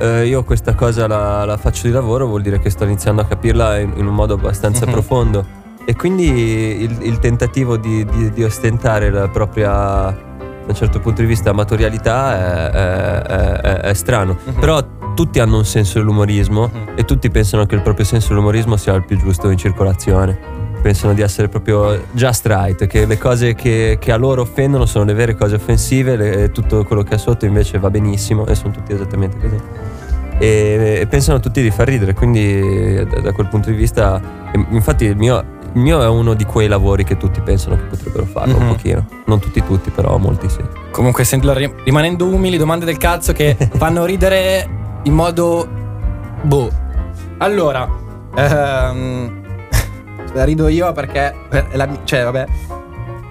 eh, 0.00 0.26
io 0.26 0.44
questa 0.44 0.74
cosa 0.74 1.06
la, 1.06 1.44
la 1.44 1.56
faccio 1.56 1.86
di 1.86 1.92
lavoro 1.92 2.26
vuol 2.26 2.42
dire 2.42 2.60
che 2.60 2.70
sto 2.70 2.84
iniziando 2.84 3.22
a 3.22 3.24
capirla 3.24 3.78
in, 3.78 3.92
in 3.96 4.06
un 4.06 4.14
modo 4.14 4.34
abbastanza 4.34 4.84
Mhm. 4.86 4.92
profondo. 4.92 5.46
E 5.88 5.96
quindi 5.96 6.82
il, 6.82 6.98
il 7.00 7.18
tentativo 7.18 7.78
di, 7.78 8.04
di- 8.04 8.30
di 8.30 8.44
ostentare 8.44 9.08
la 9.10 9.26
propria, 9.28 9.70
da 9.70 10.66
un 10.66 10.74
certo 10.74 11.00
punto 11.00 11.22
di 11.22 11.26
vista, 11.26 11.48
amatorialità 11.48 12.36
è, 12.36 13.22
è- 13.22 13.22
è- 13.62 13.80
è- 13.88 13.94
strano. 13.94 14.36
Mhm. 14.44 14.60
Però 14.60 14.86
tutti 15.14 15.40
hanno 15.40 15.56
un 15.56 15.64
senso 15.64 15.98
dell'umorismo 15.98 16.70
Mhm. 16.70 16.92
e 16.94 17.06
tutti 17.06 17.30
pensano 17.30 17.64
che 17.64 17.74
il 17.74 17.80
proprio 17.80 18.04
senso 18.04 18.28
dell'umorismo 18.28 18.76
sia 18.76 18.92
il 18.92 19.04
più 19.06 19.16
giusto 19.16 19.48
in 19.48 19.56
circolazione 19.56 20.38
pensano 20.82 21.14
di 21.14 21.22
essere 21.22 21.48
proprio 21.48 21.98
just 22.12 22.44
right, 22.46 22.86
che 22.86 23.06
le 23.06 23.16
cose 23.18 23.54
che, 23.54 23.96
che 23.98 24.12
a 24.12 24.16
loro 24.16 24.42
offendono 24.42 24.84
sono 24.84 25.06
le 25.06 25.14
vere 25.14 25.34
cose 25.36 25.54
offensive, 25.54 26.16
le- 26.16 26.42
e 26.44 26.52
tutto 26.52 26.84
quello 26.84 27.02
che 27.02 27.14
è 27.14 27.18
sotto 27.18 27.46
invece 27.46 27.78
va 27.78 27.88
benissimo 27.88 28.44
e 28.46 28.54
sono 28.54 28.72
tutti 28.74 28.92
esattamente 28.92 29.38
così. 29.40 29.56
E, 30.38 31.06
pensano 31.08 31.40
tutti 31.40 31.62
di 31.62 31.70
far 31.70 31.88
ridere, 31.88 32.12
quindi 32.12 33.04
da, 33.22 33.32
quel 33.32 33.48
punto 33.48 33.70
di 33.70 33.76
vista, 33.76 34.20
infatti 34.70 35.06
il 35.06 35.16
mio, 35.16 35.56
il 35.78 35.84
mio 35.84 36.02
è 36.02 36.08
uno 36.08 36.34
di 36.34 36.44
quei 36.44 36.66
lavori 36.66 37.04
che 37.04 37.16
tutti 37.16 37.40
pensano 37.40 37.76
che 37.76 37.82
potrebbero 37.82 38.24
farlo 38.26 38.56
Mhm. 38.58 38.62
un 38.66 38.74
pochino, 38.74 39.06
non 39.26 39.38
tutti 39.38 39.62
tutti 39.64 39.90
però 39.90 40.16
molti 40.18 40.48
sì. 40.48 40.58
Comunque, 40.90 41.24
rimanendo 41.84 42.26
umili, 42.26 42.56
domande 42.56 42.84
del 42.84 42.98
cazzo 42.98 43.32
che 43.32 43.56
fanno 43.76 44.04
ridere 44.04 44.68
in 45.04 45.14
modo. 45.14 45.66
Boh. 46.42 46.68
Allora, 47.38 47.88
ehm, 48.34 49.42
rido 50.34 50.66
io 50.68 50.90
perché. 50.92 51.32
per- 51.48 51.68
la 51.74 51.88
cioè, 52.04 52.24
vabbè. 52.24 52.46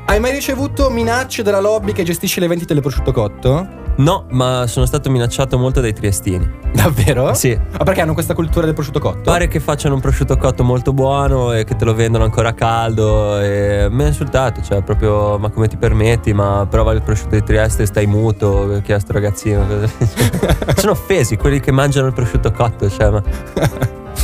Hai 0.05 0.19
mai 0.21 0.31
ricevuto 0.31 0.89
minacce 0.89 1.43
dalla 1.43 1.59
lobby 1.59 1.91
che 1.91 2.03
gestisce 2.03 2.39
le 2.39 2.47
vendite 2.47 2.73
del 2.73 2.81
prosciutto 2.81 3.11
cotto? 3.11 3.67
No, 3.97 4.25
ma 4.29 4.65
sono 4.67 4.85
stato 4.85 5.09
minacciato 5.09 5.57
molto 5.57 5.81
dai 5.81 5.93
triestini. 5.93 6.47
Davvero? 6.73 7.33
Sì, 7.33 7.57
Ma 7.71 7.83
perché 7.83 8.01
hanno 8.01 8.13
questa 8.13 8.35
cultura 8.35 8.65
del 8.65 8.75
prosciutto 8.75 8.99
cotto? 8.99 9.21
Pare 9.21 9.47
che 9.47 9.59
facciano 9.59 9.95
un 9.95 10.01
prosciutto 10.01 10.37
cotto 10.37 10.63
molto 10.63 10.93
buono 10.93 11.51
e 11.53 11.63
che 11.63 11.75
te 11.75 11.85
lo 11.85 11.95
vendono 11.95 12.23
ancora 12.23 12.53
caldo 12.53 13.39
e 13.39 13.87
mi 13.89 14.03
ha 14.03 14.07
insultato, 14.07 14.61
cioè 14.61 14.83
proprio 14.83 15.39
ma 15.39 15.49
come 15.49 15.67
ti 15.67 15.77
permetti, 15.77 16.33
ma 16.33 16.67
prova 16.69 16.91
il 16.93 17.01
prosciutto 17.01 17.35
di 17.35 17.43
Trieste, 17.43 17.85
stai 17.87 18.05
muto, 18.05 18.79
chi 18.83 18.91
è 18.91 18.99
sto 18.99 19.13
ragazzino? 19.13 19.65
Sono 20.75 20.91
offesi 20.91 21.35
quelli 21.35 21.59
che 21.59 21.71
mangiano 21.71 22.07
il 22.07 22.13
prosciutto 22.13 22.51
cotto, 22.51 22.89
cioè 22.89 23.09
ma 23.09 23.23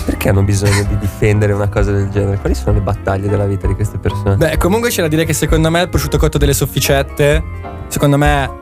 perché 0.05 0.29
hanno 0.29 0.43
bisogno 0.43 0.83
di 0.83 0.97
difendere 0.97 1.53
una 1.53 1.69
cosa 1.69 1.91
del 1.91 2.09
genere? 2.09 2.37
Quali 2.37 2.55
sono 2.55 2.73
le 2.73 2.81
battaglie 2.81 3.29
della 3.29 3.45
vita 3.45 3.67
di 3.67 3.73
queste 3.73 3.97
persone? 3.97 4.35
Beh, 4.35 4.57
comunque 4.57 4.89
c'è 4.89 5.01
da 5.01 5.07
dire 5.07 5.23
che 5.23 5.33
secondo 5.33 5.69
me 5.71 5.81
il 5.81 5.89
prosciutto 5.89 6.17
cotto 6.17 6.37
delle 6.37 6.53
sofficette. 6.53 7.43
Secondo 7.87 8.17
me. 8.17 8.61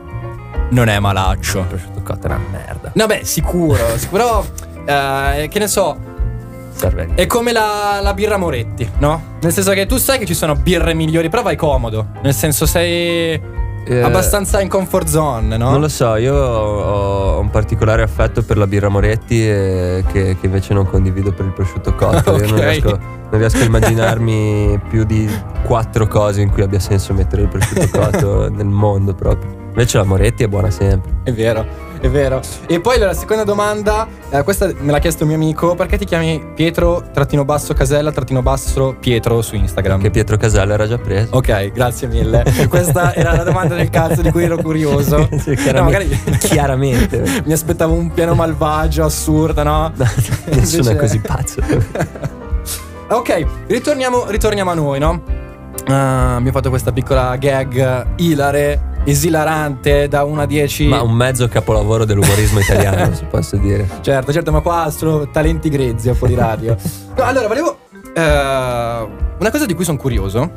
Non 0.72 0.88
è 0.88 0.98
malaccio. 0.98 1.60
il 1.60 1.64
prosciutto 1.66 2.00
cotto 2.02 2.26
è 2.26 2.30
una 2.30 2.40
merda. 2.50 2.90
No, 2.94 3.06
beh, 3.06 3.20
sicuro. 3.24 3.78
sicuro 3.96 4.44
però. 4.84 5.40
eh, 5.40 5.48
che 5.48 5.58
ne 5.58 5.66
so. 5.68 5.96
Serve 6.74 7.10
È 7.14 7.26
come 7.26 7.52
la, 7.52 8.00
la 8.02 8.14
birra 8.14 8.38
Moretti, 8.38 8.90
no? 8.98 9.22
Nel 9.42 9.52
senso 9.52 9.72
che 9.72 9.84
tu 9.86 9.98
sai 9.98 10.18
che 10.18 10.24
ci 10.24 10.34
sono 10.34 10.54
birre 10.54 10.94
migliori, 10.94 11.28
però 11.28 11.42
vai 11.42 11.54
comodo. 11.56 12.06
Nel 12.22 12.32
senso 12.34 12.64
sei 12.64 13.38
Eh, 13.84 14.00
abbastanza 14.00 14.60
in 14.62 14.68
comfort 14.68 15.06
zone, 15.06 15.56
no? 15.58 15.70
Non 15.70 15.80
lo 15.80 15.88
so, 15.88 16.16
io 16.16 16.34
ho 16.34 17.38
un 17.38 17.50
particolare 17.50 18.02
affetto 18.02 18.42
per 18.42 18.56
la 18.56 18.66
birra 18.66 18.88
Moretti 18.88 19.46
e 19.46 20.02
che, 20.10 20.36
che 20.40 20.46
invece 20.46 20.72
non 20.72 20.86
condivido 20.86 21.32
per 21.32 21.44
il 21.44 21.52
prosciutto 21.52 21.94
cotto. 21.94 22.36
Io 22.40 22.46
non 22.46 22.60
riesco, 22.60 22.88
non 23.30 23.38
riesco 23.38 23.58
a 23.58 23.64
immaginarmi 23.64 24.80
più 24.88 25.04
di 25.04 25.28
quattro 25.64 26.06
cose 26.08 26.40
in 26.40 26.50
cui 26.50 26.62
abbia 26.62 26.80
senso 26.80 27.12
mettere 27.12 27.42
il 27.42 27.48
prosciutto 27.48 27.86
cotto 27.92 28.48
nel 28.54 28.66
mondo 28.66 29.14
proprio. 29.14 29.60
Invece 29.74 29.96
la 29.98 30.04
Moretti 30.04 30.44
è 30.44 30.48
buona 30.48 30.70
sempre. 30.70 31.10
È 31.22 31.32
vero, 31.32 31.64
è 32.00 32.08
vero. 32.10 32.40
E 32.66 32.78
poi 32.80 32.98
la 32.98 33.14
seconda 33.14 33.42
domanda, 33.42 34.06
eh, 34.28 34.42
questa 34.42 34.70
me 34.78 34.92
l'ha 34.92 34.98
chiesto 34.98 35.22
un 35.22 35.28
mio 35.30 35.38
amico, 35.38 35.74
perché 35.74 35.96
ti 35.96 36.04
chiami 36.04 36.44
Pietro 36.54 37.02
trattino 37.10 37.44
basso 37.46 37.72
Casella 37.72 38.12
trattino 38.12 38.42
basso 38.42 38.94
Pietro 39.00 39.40
su 39.40 39.54
Instagram? 39.54 40.00
Che 40.02 40.10
Pietro 40.10 40.36
Casella 40.36 40.74
era 40.74 40.86
già 40.86 40.98
preso. 40.98 41.28
Ok, 41.36 41.72
grazie 41.72 42.06
mille. 42.08 42.44
Questa 42.68 43.14
era 43.14 43.34
la 43.34 43.44
domanda 43.44 43.74
del 43.74 43.88
cazzo 43.88 44.20
di 44.20 44.30
cui 44.30 44.44
ero 44.44 44.56
curioso. 44.58 45.26
Sì, 45.42 45.50
No, 45.50 45.54
chiaramente. 45.62 45.80
magari 46.18 46.38
chiaramente. 46.38 47.42
mi 47.46 47.52
aspettavo 47.54 47.94
un 47.94 48.10
piano 48.12 48.34
malvagio, 48.34 49.04
assurdo, 49.04 49.62
no? 49.62 49.90
Nessuno 49.96 50.54
Invece- 50.90 50.92
è 50.92 50.96
così 50.96 51.18
pazzo. 51.20 51.60
Ok, 53.08 53.46
ritorniamo, 53.68 54.26
ritorniamo 54.28 54.70
a 54.70 54.74
noi, 54.74 54.98
no? 54.98 55.22
Ah, 55.86 56.32
abbiamo 56.36 56.52
fatto 56.52 56.68
questa 56.70 56.92
piccola 56.92 57.34
gag 57.36 58.06
ilare, 58.16 58.80
esilarante 59.04 60.08
da 60.08 60.24
1 60.24 60.40
a 60.40 60.46
10. 60.46 60.86
Ma 60.86 61.02
un 61.02 61.12
mezzo 61.12 61.48
capolavoro 61.48 62.04
dell'umorismo 62.04 62.60
italiano, 62.60 63.14
se 63.14 63.24
posso 63.24 63.56
dire. 63.56 63.88
Certo, 64.00 64.32
certo, 64.32 64.52
ma 64.52 64.60
qua 64.60 64.92
sono 64.96 65.28
talenti 65.30 65.68
grezzi 65.68 66.10
po' 66.12 66.26
di 66.26 66.34
radio. 66.34 66.76
No, 67.14 67.24
allora, 67.24 67.46
volevo. 67.46 67.76
eh, 68.14 68.20
una 68.22 69.50
cosa 69.50 69.66
di 69.66 69.74
cui 69.74 69.84
sono 69.84 69.98
curioso 69.98 70.50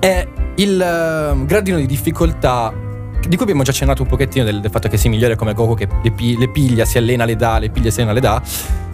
è 0.00 0.26
il 0.56 0.80
eh, 0.80 1.44
gradino 1.44 1.76
di 1.76 1.86
difficoltà. 1.86 2.72
Di 3.20 3.36
cui 3.36 3.44
abbiamo 3.44 3.62
già 3.62 3.70
accennato 3.70 4.02
un 4.02 4.08
pochettino 4.08 4.44
del, 4.44 4.60
del 4.60 4.70
fatto 4.70 4.88
che 4.88 4.96
si 4.96 5.08
migliora 5.08 5.36
come 5.36 5.52
Goku 5.52 5.74
che 5.74 5.86
le, 6.02 6.10
pi- 6.10 6.36
le 6.38 6.48
piglia, 6.48 6.84
si 6.84 6.98
allena, 6.98 7.24
le 7.24 7.36
dà, 7.36 7.58
le 7.58 7.70
piglia, 7.70 7.90
si 7.90 8.00
allena, 8.00 8.14
le 8.14 8.20
dà. 8.20 8.42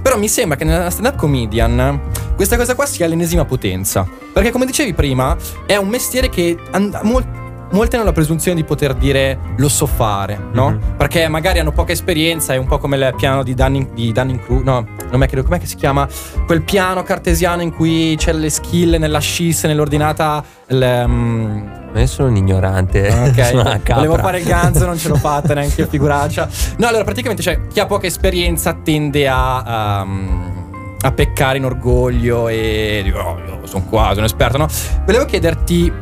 Però 0.03 0.19
mi 0.19 0.29
sembra 0.29 0.57
che 0.59 0.65
nella 0.65 0.91
stand-up 0.91 1.17
comedian 1.17 2.01
questa 2.37 2.57
cosa 2.57 2.75
qua 2.75 2.85
sia 2.85 3.07
all'ennesima 3.07 3.45
potenza. 3.47 4.07
Perché 4.33 4.51
come 4.51 4.67
dicevi 4.67 4.93
prima, 4.95 5.35
è 5.65 5.77
un 5.77 5.89
mestiere 5.89 6.29
che 6.29 6.59
and- 6.73 6.99
mol- 7.05 7.25
molti 7.71 7.97
hanno 7.97 8.05
la 8.05 8.13
presunzione 8.13 8.57
di 8.57 8.65
poter 8.65 8.95
dire 8.95 9.39
lo 9.57 9.69
so 9.69 9.87
fare, 9.87 10.39
no? 10.53 10.71
Mhm. 10.71 10.97
Perché 10.97 11.29
magari 11.29 11.59
hanno 11.59 11.73
poca 11.73 11.93
esperienza, 11.93 12.55
è 12.55 12.57
un 12.57 12.67
po' 12.67 12.79
come 12.79 12.97
il 12.97 13.15
piano 13.17 13.43
di 13.43 13.55
Dunning, 13.55 13.93
di 13.93 14.13
Dunning 14.13 14.43
Kruger, 14.43 14.65
no, 14.65 14.87
non 15.11 15.23
è 15.23 15.27
che 15.29 15.43
com'è 15.43 15.59
che 15.59 15.67
si 15.67 15.77
chiama? 15.77 16.07
Quel 16.47 16.63
piano 16.63 17.03
cartesiano 17.03 17.63
in 17.63 17.75
cui 17.75 18.15
c'è 18.17 18.33
le 18.33 18.51
skill 18.51 18.97
nella 18.97 19.19
scis, 19.19 19.65
nell'ordinata. 19.65 20.43
il, 20.69 21.05
mm, 21.07 21.67
Ma 21.93 22.01
io 22.01 22.07
sono 22.07 22.29
un 22.29 22.37
ignorante. 22.37 23.09
Ok, 23.09 23.45
sono 23.45 23.61
una 23.61 23.79
capra. 23.79 23.95
volevo 23.95 24.17
fare 24.17 24.39
il 24.39 24.45
ganzo, 24.45 24.87
non 24.87 24.99
ce 24.99 25.09
l'ho 25.09 25.17
fatta 25.17 25.55
neanche 25.55 25.87
figuraccia. 25.87 26.49
No, 26.79 26.87
allora 26.87 27.05
praticamente 27.05 27.43
cioè, 27.43 27.67
chi 27.69 27.81
ha 27.81 27.87
poca 27.87 28.07
esperienza 28.07 28.75
tende 28.75 29.29
a, 29.29 30.03
um, 30.03 30.97
a 31.01 31.13
peccare 31.13 31.59
in 31.59 31.65
orgoglio 31.65 32.49
e 32.49 33.13
oh, 33.15 33.67
sono 33.67 33.85
qua, 33.85 34.11
sono 34.15 34.27
esperto, 34.27 34.59
no? 34.59 34.67
Volevo 35.05 35.25
chiederti 35.25 35.93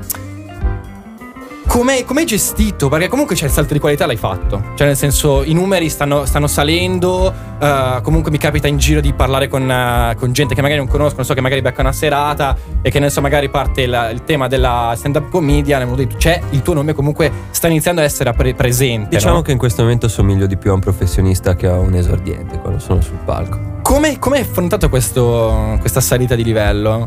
come 2.05 2.21
hai 2.21 2.27
gestito? 2.27 2.89
Perché 2.89 3.09
comunque 3.09 3.35
c'è 3.35 3.45
il 3.47 3.51
salto 3.51 3.73
di 3.75 3.81
qualità, 3.81 4.07
l'hai 4.07 4.17
fatto. 4.17 4.63
Cioè, 4.75 4.87
nel 4.87 4.97
senso, 4.97 5.43
i 5.43 5.53
numeri 5.53 5.89
stanno, 5.89 6.25
stanno 6.25 6.47
salendo. 6.47 7.33
eh, 7.59 8.01
comunque 8.03 8.31
mi 8.31 8.39
capita 8.39 8.69
in 8.69 8.77
giro 8.79 9.01
di 9.01 9.13
parlare 9.13 9.49
con, 9.49 9.71
eh, 9.71 10.15
con 10.17 10.33
gente 10.33 10.55
che 10.55 10.61
magari 10.63 10.79
non 10.81 10.89
conosco, 10.89 11.17
non 11.17 11.25
so, 11.25 11.35
che 11.35 11.41
magari 11.41 11.63
becca 11.63 11.81
una 11.81 11.93
serata 11.93 12.57
e 12.83 12.91
che 12.91 12.99
ne 12.99 13.11
so, 13.11 13.21
magari 13.21 13.49
parte 13.49 13.83
il, 13.83 14.09
il 14.13 14.25
tema 14.25 14.47
della 14.47 14.93
stand-up 14.97 15.29
comedian. 15.31 15.95
dei- 15.95 16.07
C'è 16.07 16.41
il 16.51 16.63
tuo 16.63 16.75
nome, 16.75 16.93
comunque 16.95 17.31
sta 17.51 17.67
iniziando 17.69 18.01
a 18.01 18.05
essere 18.05 18.33
pre- 18.33 18.55
presente. 18.55 19.17
Diciamo 19.17 19.37
no? 19.37 19.43
che 19.43 19.53
in 19.53 19.59
questo 19.59 19.83
momento 19.83 20.09
somiglio 20.09 20.47
di 20.47 20.57
più 20.57 20.71
a 20.71 20.75
un 20.75 20.81
professionista 20.81 21.55
che 21.57 21.67
a 21.67 21.75
un 21.79 21.95
esordiente 21.95 22.59
quando 22.59 22.79
sono 22.79 23.01
sul 23.01 23.19
palco. 23.25 23.59
Come, 23.83 24.19
come 24.19 24.37
hai 24.37 24.43
affrontato 24.43 24.89
questo- 24.89 25.77
questa 25.81 26.01
salita 26.01 26.35
di 26.35 26.45
livello? 26.45 27.07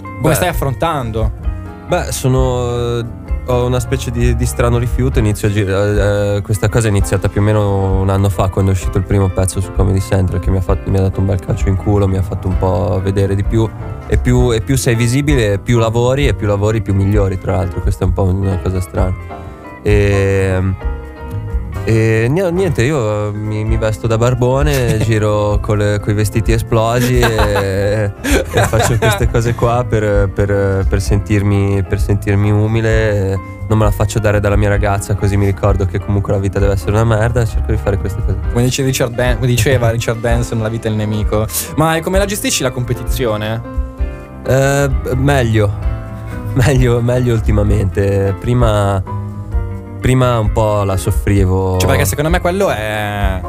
Come 0.00 0.20
Beh. 0.30 0.34
stai 0.34 0.48
affrontando? 0.48 1.30
Beh, 1.86 2.12
sono. 2.12 3.26
Ho 3.50 3.64
una 3.64 3.80
specie 3.80 4.10
di, 4.10 4.36
di 4.36 4.44
strano 4.44 4.76
rifiuto. 4.76 5.22
Girare. 5.22 6.36
eh, 6.36 6.42
questa 6.42 6.68
cosa 6.68 6.88
è 6.88 6.90
iniziata 6.90 7.28
più 7.28 7.40
o 7.40 7.44
meno 7.44 7.98
un 8.00 8.10
anno 8.10 8.28
fa, 8.28 8.48
quando 8.48 8.70
è 8.70 8.74
uscito 8.74 8.98
il 8.98 9.04
primo 9.04 9.30
pezzo 9.30 9.60
su 9.62 9.72
Comedy 9.72 10.00
Central, 10.00 10.38
che 10.38 10.50
mi 10.50 10.58
ha, 10.58 10.60
fatto- 10.60 10.90
mi 10.90 10.98
ha 10.98 11.00
dato 11.00 11.20
un 11.20 11.26
bel 11.26 11.40
calcio 11.40 11.68
in 11.68 11.76
culo, 11.76 12.06
mi 12.06 12.18
ha 12.18 12.22
fatto 12.22 12.46
un 12.46 12.58
po' 12.58 13.00
vedere 13.02 13.34
di 13.34 13.42
più. 13.42 13.66
E 14.06 14.18
più, 14.18 14.52
e 14.52 14.60
più 14.60 14.76
sei 14.76 14.94
visibile, 14.94 15.58
più 15.58 15.78
lavori, 15.78 16.26
e 16.26 16.34
più 16.34 16.46
lavori, 16.46 16.82
più 16.82 16.94
migliori, 16.94 17.38
tra 17.38 17.56
l'altro. 17.56 17.80
Questa 17.80 18.04
è 18.04 18.06
un 18.06 18.12
po' 18.12 18.24
una 18.24 18.58
cosa 18.58 18.80
strana. 18.80 19.16
E. 19.82 20.62
E 21.84 22.26
ni- 22.28 22.52
niente, 22.52 22.82
io 22.82 23.32
mi, 23.32 23.64
mi 23.64 23.76
vesto 23.78 24.06
da 24.06 24.18
barbone, 24.18 24.98
giro 25.04 25.58
con 25.62 25.80
i 25.80 26.12
vestiti 26.12 26.52
esplosi 26.52 27.18
e, 27.18 28.12
e 28.22 28.62
faccio 28.66 28.98
queste 28.98 29.30
cose 29.30 29.54
qua 29.54 29.84
per, 29.88 30.28
per- 30.28 30.84
per 30.86 31.00
sentirmi, 31.00 31.82
per 31.88 31.98
sentirmi 32.00 32.50
umile. 32.50 33.56
Non 33.68 33.76
me 33.78 33.84
la 33.84 33.90
faccio 33.90 34.18
dare 34.18 34.40
dalla 34.40 34.56
mia 34.56 34.68
ragazza, 34.70 35.14
così 35.14 35.36
mi 35.36 35.44
ricordo 35.44 35.84
che 35.84 35.98
comunque 35.98 36.32
la 36.32 36.38
vita 36.38 36.58
deve 36.58 36.72
essere 36.72 36.90
una 36.92 37.04
merda. 37.04 37.44
Cerco 37.44 37.70
di 37.70 37.76
fare 37.78 37.98
queste 37.98 38.20
cose. 38.24 38.36
Come, 38.52 38.64
dice 38.64 38.82
Richard 38.82 39.14
Ben- 39.14 39.34
come 39.36 39.46
diceva 39.46 39.90
Richard 39.90 40.18
Benson, 40.20 40.60
la 40.60 40.68
vita 40.68 40.88
è 40.88 40.90
il 40.90 40.96
nemico. 40.96 41.46
Ma 41.76 41.98
come 42.02 42.18
la 42.18 42.24
gestisci 42.26 42.62
la 42.62 42.70
competizione? 42.70 43.60
Eh, 44.46 44.90
meglio. 45.16 45.70
meglio, 46.54 47.00
meglio 47.02 47.34
ultimamente. 47.34 48.34
Prima, 48.40 49.02
prima 50.00 50.38
un 50.38 50.52
po' 50.52 50.82
la 50.84 50.96
soffrivo. 50.96 51.78
Cioè, 51.78 51.88
perché 51.88 52.04
secondo 52.04 52.30
me 52.30 52.40
quello 52.40 52.70
è. 52.70 53.40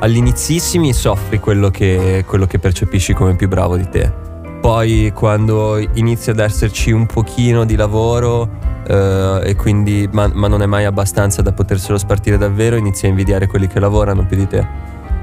All'inizissimi 0.00 0.92
soffri 0.92 1.40
quello 1.40 1.70
che, 1.70 2.24
quello 2.26 2.46
che 2.46 2.58
percepisci 2.58 3.14
come 3.14 3.34
più 3.34 3.48
bravo 3.48 3.76
di 3.76 3.88
te. 3.88 4.12
Poi 4.60 5.12
quando 5.14 5.78
inizia 5.94 6.32
ad 6.32 6.40
esserci 6.40 6.90
un 6.90 7.06
pochino 7.06 7.64
di 7.64 7.76
lavoro 7.76 8.48
eh, 8.86 9.40
e 9.44 9.56
quindi 9.56 10.08
ma, 10.12 10.28
ma 10.32 10.48
non 10.48 10.62
è 10.62 10.66
mai 10.66 10.84
abbastanza 10.84 11.42
da 11.42 11.52
poterselo 11.52 11.98
spartire 11.98 12.38
davvero, 12.38 12.76
inizi 12.76 13.06
a 13.06 13.08
invidiare 13.08 13.46
quelli 13.46 13.66
che 13.66 13.80
lavorano 13.80 14.24
più 14.24 14.36
di 14.36 14.46
te. 14.46 14.66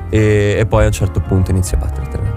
E, 0.09 0.55
e 0.59 0.65
poi 0.65 0.83
a 0.83 0.87
un 0.87 0.93
certo 0.93 1.19
punto 1.19 1.51
inizi 1.51 1.75
a 1.75 1.77
perché 1.77 2.34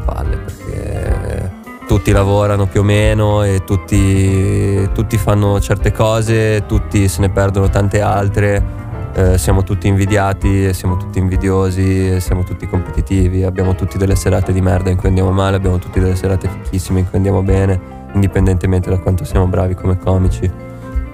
tutti 1.88 2.12
lavorano 2.12 2.66
più 2.66 2.80
o 2.80 2.82
meno 2.82 3.42
e 3.42 3.64
tutti, 3.64 4.86
tutti 4.92 5.16
fanno 5.16 5.58
certe 5.58 5.90
cose, 5.90 6.66
tutti 6.66 7.08
se 7.08 7.22
ne 7.22 7.30
perdono 7.30 7.70
tante 7.70 8.02
altre. 8.02 8.76
Eh, 9.14 9.38
siamo 9.38 9.62
tutti 9.62 9.88
invidiati, 9.88 10.72
siamo 10.74 10.98
tutti 10.98 11.18
invidiosi, 11.18 12.20
siamo 12.20 12.44
tutti 12.44 12.68
competitivi, 12.68 13.42
abbiamo 13.42 13.74
tutti 13.74 13.96
delle 13.96 14.16
serate 14.16 14.52
di 14.52 14.60
merda 14.60 14.90
in 14.90 14.98
cui 14.98 15.08
andiamo 15.08 15.32
male, 15.32 15.56
abbiamo 15.56 15.78
tutti 15.78 15.98
delle 15.98 16.14
serate 16.14 16.50
fichissime 16.62 17.00
in 17.00 17.08
cui 17.08 17.16
andiamo 17.16 17.42
bene, 17.42 17.80
indipendentemente 18.12 18.90
da 18.90 18.98
quanto 18.98 19.24
siamo 19.24 19.46
bravi 19.46 19.74
come 19.74 19.96
comici. 19.96 20.48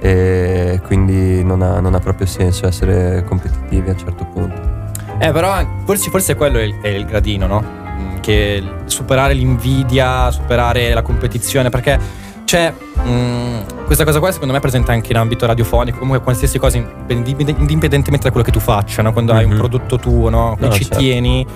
E 0.00 0.80
quindi 0.84 1.44
non 1.44 1.62
ha, 1.62 1.78
non 1.78 1.94
ha 1.94 2.00
proprio 2.00 2.26
senso 2.26 2.66
essere 2.66 3.24
competitivi 3.28 3.90
a 3.90 3.92
un 3.92 3.98
certo 3.98 4.24
punto. 4.24 4.60
Eh, 5.18 5.30
però 5.30 5.64
forse, 5.84 6.10
forse 6.10 6.34
quello 6.34 6.58
è 6.58 6.62
il, 6.62 6.80
è 6.80 6.88
il 6.88 7.06
gradino, 7.06 7.46
no? 7.46 7.83
Che 8.24 8.62
superare 8.86 9.34
l'invidia, 9.34 10.30
superare 10.30 10.94
la 10.94 11.02
competizione, 11.02 11.68
perché 11.68 11.98
c'è 12.44 12.72
mm, 13.06 13.60
questa 13.84 14.04
cosa 14.04 14.18
qua 14.18 14.30
secondo 14.32 14.52
me 14.52 14.58
è 14.58 14.62
presente 14.62 14.92
anche 14.92 15.12
in 15.12 15.18
ambito 15.18 15.44
radiofonico, 15.44 15.98
comunque 15.98 16.22
qualsiasi 16.22 16.58
cosa, 16.58 16.78
indipend- 17.08 17.54
indipendentemente 17.58 18.24
da 18.24 18.30
quello 18.30 18.44
che 18.46 18.50
tu 18.50 18.60
faccia, 18.60 19.02
no? 19.02 19.12
Quando 19.12 19.32
hai 19.34 19.44
un 19.44 19.50
Mhm. 19.50 19.58
prodotto 19.58 19.98
tuo, 19.98 20.30
no? 20.30 20.56
Che 20.58 20.66
No, 20.66 20.72
ci 20.72 20.84
certo. 20.84 20.98
tieni, 20.98 21.46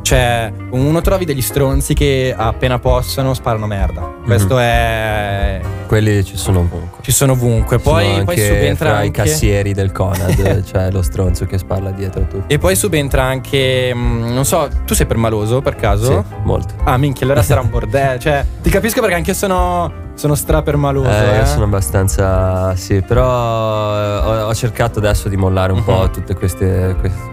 cioè 0.00 0.50
uno 0.70 1.00
trovi 1.02 1.26
degli 1.26 1.42
stronzi 1.42 1.92
che 1.92 2.34
appena 2.34 2.78
possono 2.78 3.34
sparano 3.34 3.66
merda. 3.66 4.00
Questo 4.24 4.58
è... 4.58 5.60
Quelli 5.86 6.24
ci 6.24 6.36
sono 6.36 6.60
ovunque. 6.60 6.98
ci 7.02 7.12
sono 7.12 7.32
ovunque. 7.32 7.78
Sono 7.78 7.94
Poi, 7.96 8.04
poi 8.04 8.18
anche 8.18 8.46
subentra 8.46 8.88
fra 8.90 9.02
i 9.02 9.06
anche... 9.06 9.22
cassieri 9.22 9.72
del 9.72 9.92
Conad, 9.92 10.62
cioè 10.64 10.90
lo 10.90 11.02
stronzo 11.02 11.44
che 11.46 11.58
spalla 11.58 11.90
dietro 11.90 12.22
a 12.22 12.24
tutti. 12.24 12.52
E 12.54 12.58
poi 12.58 12.74
subentra 12.76 13.22
anche, 13.24 13.92
mm, 13.94 14.32
non 14.34 14.44
so, 14.44 14.68
tu 14.84 14.94
sei 14.94 15.06
permaloso 15.06 15.60
per 15.60 15.76
caso? 15.76 16.24
Sì, 16.28 16.34
molto. 16.44 16.74
Ah, 16.84 16.96
minchia, 16.96 17.24
allora 17.26 17.42
sarà 17.42 17.60
un 17.60 17.70
bordello. 17.70 18.18
Cioè, 18.18 18.44
ti 18.62 18.70
capisco 18.70 19.00
perché 19.00 19.14
anche 19.16 19.30
io 19.30 19.36
sono, 19.36 19.92
sono 20.14 20.34
strapermaloso. 20.34 21.08
Eh, 21.08 21.34
Eh, 21.34 21.38
io 21.38 21.46
sono 21.46 21.64
abbastanza. 21.64 22.74
Sì, 22.76 23.00
però 23.02 23.24
eh, 23.24 24.42
ho, 24.42 24.46
ho 24.48 24.54
cercato 24.54 24.98
adesso 24.98 25.28
di 25.28 25.36
mollare 25.36 25.72
un 25.72 25.78
Mhm. 25.78 25.84
po' 25.84 26.10
tutti 26.10 26.34
questi 26.34 26.64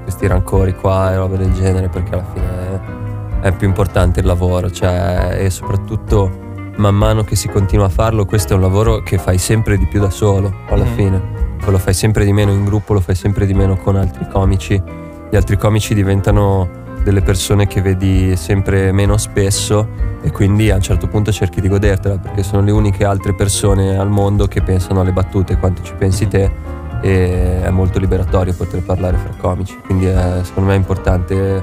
questi 0.04 0.28
rancori 0.28 0.76
qua 0.76 1.12
e 1.12 1.16
robe 1.16 1.38
del 1.38 1.54
genere 1.54 1.88
perché 1.90 2.14
alla 2.14 2.26
fine 2.34 3.02
è 3.42 3.52
più 3.52 3.68
importante 3.68 4.20
il 4.22 4.26
lavoro, 4.26 4.70
cioè, 4.72 5.38
e 5.40 5.50
soprattutto 5.50 6.42
man 6.78 6.96
mano 6.96 7.24
che 7.24 7.36
si 7.36 7.48
continua 7.50 7.86
a 7.86 7.90
farlo, 7.90 8.26
questo 8.26 8.54
è 8.54 8.56
un 8.56 8.62
lavoro 8.62 9.02
che 9.04 9.18
fai 9.18 9.38
sempre 9.38 9.78
di 9.78 9.86
più 9.88 10.00
da 10.00 10.10
solo 10.10 10.54
alla 10.70 10.86
Mhm. 10.86 10.94
fine. 10.96 11.22
Lo 11.66 11.78
fai 11.78 11.94
sempre 11.94 12.26
di 12.26 12.34
meno 12.34 12.52
in 12.52 12.66
gruppo, 12.66 12.94
lo 12.94 13.00
fai 13.00 13.16
sempre 13.16 13.46
di 13.46 13.54
meno 13.54 13.78
con 13.78 13.96
altri 13.96 14.28
comici. 14.30 14.82
Gli 15.30 15.36
altri 15.36 15.58
comici 15.58 15.94
diventano 15.94 16.82
delle 17.04 17.22
persone 17.22 17.68
che 17.68 17.82
vedi 17.82 18.36
sempre 18.36 18.92
meno 18.92 19.18
spesso 19.18 19.88
e 20.22 20.32
quindi 20.32 20.72
a 20.72 20.76
un 20.76 20.82
certo 20.82 21.08
punto 21.08 21.32
cerchi 21.32 21.60
di 21.62 21.68
godertela 21.68 22.18
perché 22.18 22.44
sono 22.44 22.62
le 22.64 22.72
uniche 22.72 23.04
altre 23.06 23.34
persone 23.34 23.98
al 23.98 24.10
mondo 24.10 24.48
che 24.48 24.62
pensano 24.62 25.02
alle 25.02 25.12
battute 25.12 25.58
quanto 25.58 25.82
ci 25.84 25.94
pensi 25.98 26.28
te 26.30 26.50
e 27.02 27.62
è 27.62 27.70
molto 27.72 28.00
liberatorio 28.00 28.54
poter 28.54 28.84
parlare 28.84 29.18
fra 29.18 29.32
comici 29.38 29.78
quindi 29.86 30.06
è- 30.06 30.40
secondo 30.44 30.70
me 30.70 30.76
è 30.76 30.78
importante 30.80 31.62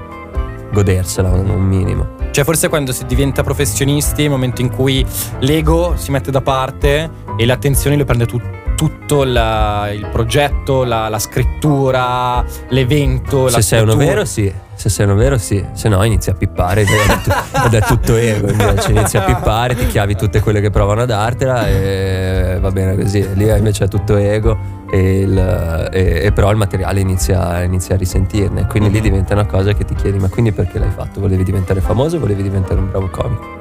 godersela 0.72 1.30
un 1.30 1.62
minimo 1.62 2.06
Cioè, 2.30 2.44
forse 2.44 2.68
quando 2.68 2.92
si 2.92 3.04
diventa 3.06 3.42
professionisti, 3.42 4.22
il 4.22 4.30
momento 4.30 4.60
in 4.60 4.70
cui 4.70 5.04
l'ego 5.40 5.94
si 5.96 6.10
mette 6.10 6.30
da 6.30 6.40
parte 6.40 7.10
e 7.36 7.44
l'attenzione 7.46 7.96
lo 7.96 8.04
prende 8.04 8.26
tu- 8.26 8.40
tutto 8.76 9.24
la- 9.24 9.90
il 9.92 10.06
progetto, 10.10 10.84
la, 10.84 11.08
la 11.08 11.18
scrittura, 11.18 12.44
l'evento. 12.68 13.44
la 13.44 13.50
se 13.50 13.62
sei 13.62 13.80
uno 13.82 13.90
struttura. 13.92 14.14
vero 14.14 14.24
sì 14.26 14.52
se 14.80 14.88
sei 14.88 15.04
uno 15.04 15.14
vero 15.14 15.36
sì. 15.36 15.62
Se 15.72 15.90
no 15.90 16.02
inizi 16.04 16.30
a 16.30 16.32
pippare 16.32 16.80
ed 16.80 17.74
è, 17.74 17.80
tutto 17.82 18.16
ego 18.16 18.50
invece. 18.50 18.90
Inizi 18.92 19.18
a 19.18 19.22
pippare 19.24 19.74
ti 19.76 19.86
chiavi 19.86 20.16
tutte 20.16 20.40
quelle 20.40 20.62
che 20.62 20.70
provano 20.70 21.02
a 21.02 21.04
dartela 21.04 21.68
e 21.68 22.56
va 22.58 22.70
bene 22.70 22.96
così. 22.96 23.28
Lì 23.34 23.46
invece 23.54 23.84
è 23.84 23.88
tutto 23.88 24.16
ego 24.16 24.56
e, 24.90 25.20
il- 25.20 25.88
e- 25.92 26.20
e 26.24 26.32
però 26.32 26.50
il 26.50 26.56
materiale 26.56 27.00
inizia, 27.00 27.62
inizia 27.62 27.94
a 27.94 27.98
risentirne. 27.98 28.66
Quindi 28.68 28.88
lì 28.90 28.96
Mhm. 28.98 29.02
diventa 29.04 29.34
una 29.34 29.44
cosa 29.46 29.74
che 29.74 29.84
ti 29.84 29.94
chiedi 29.94 30.18
ma 30.18 30.28
quindi 30.28 30.52
perché 30.52 30.78
l'hai 30.78 30.90
fatto? 30.90 31.20
Volevi 31.20 31.44
diventare 31.44 31.82
famoso? 31.82 32.16
O 32.16 32.20
volevi 32.20 32.42
diventare 32.42 32.80
un 32.80 32.88
bravo 32.88 33.08
comico 33.10 33.58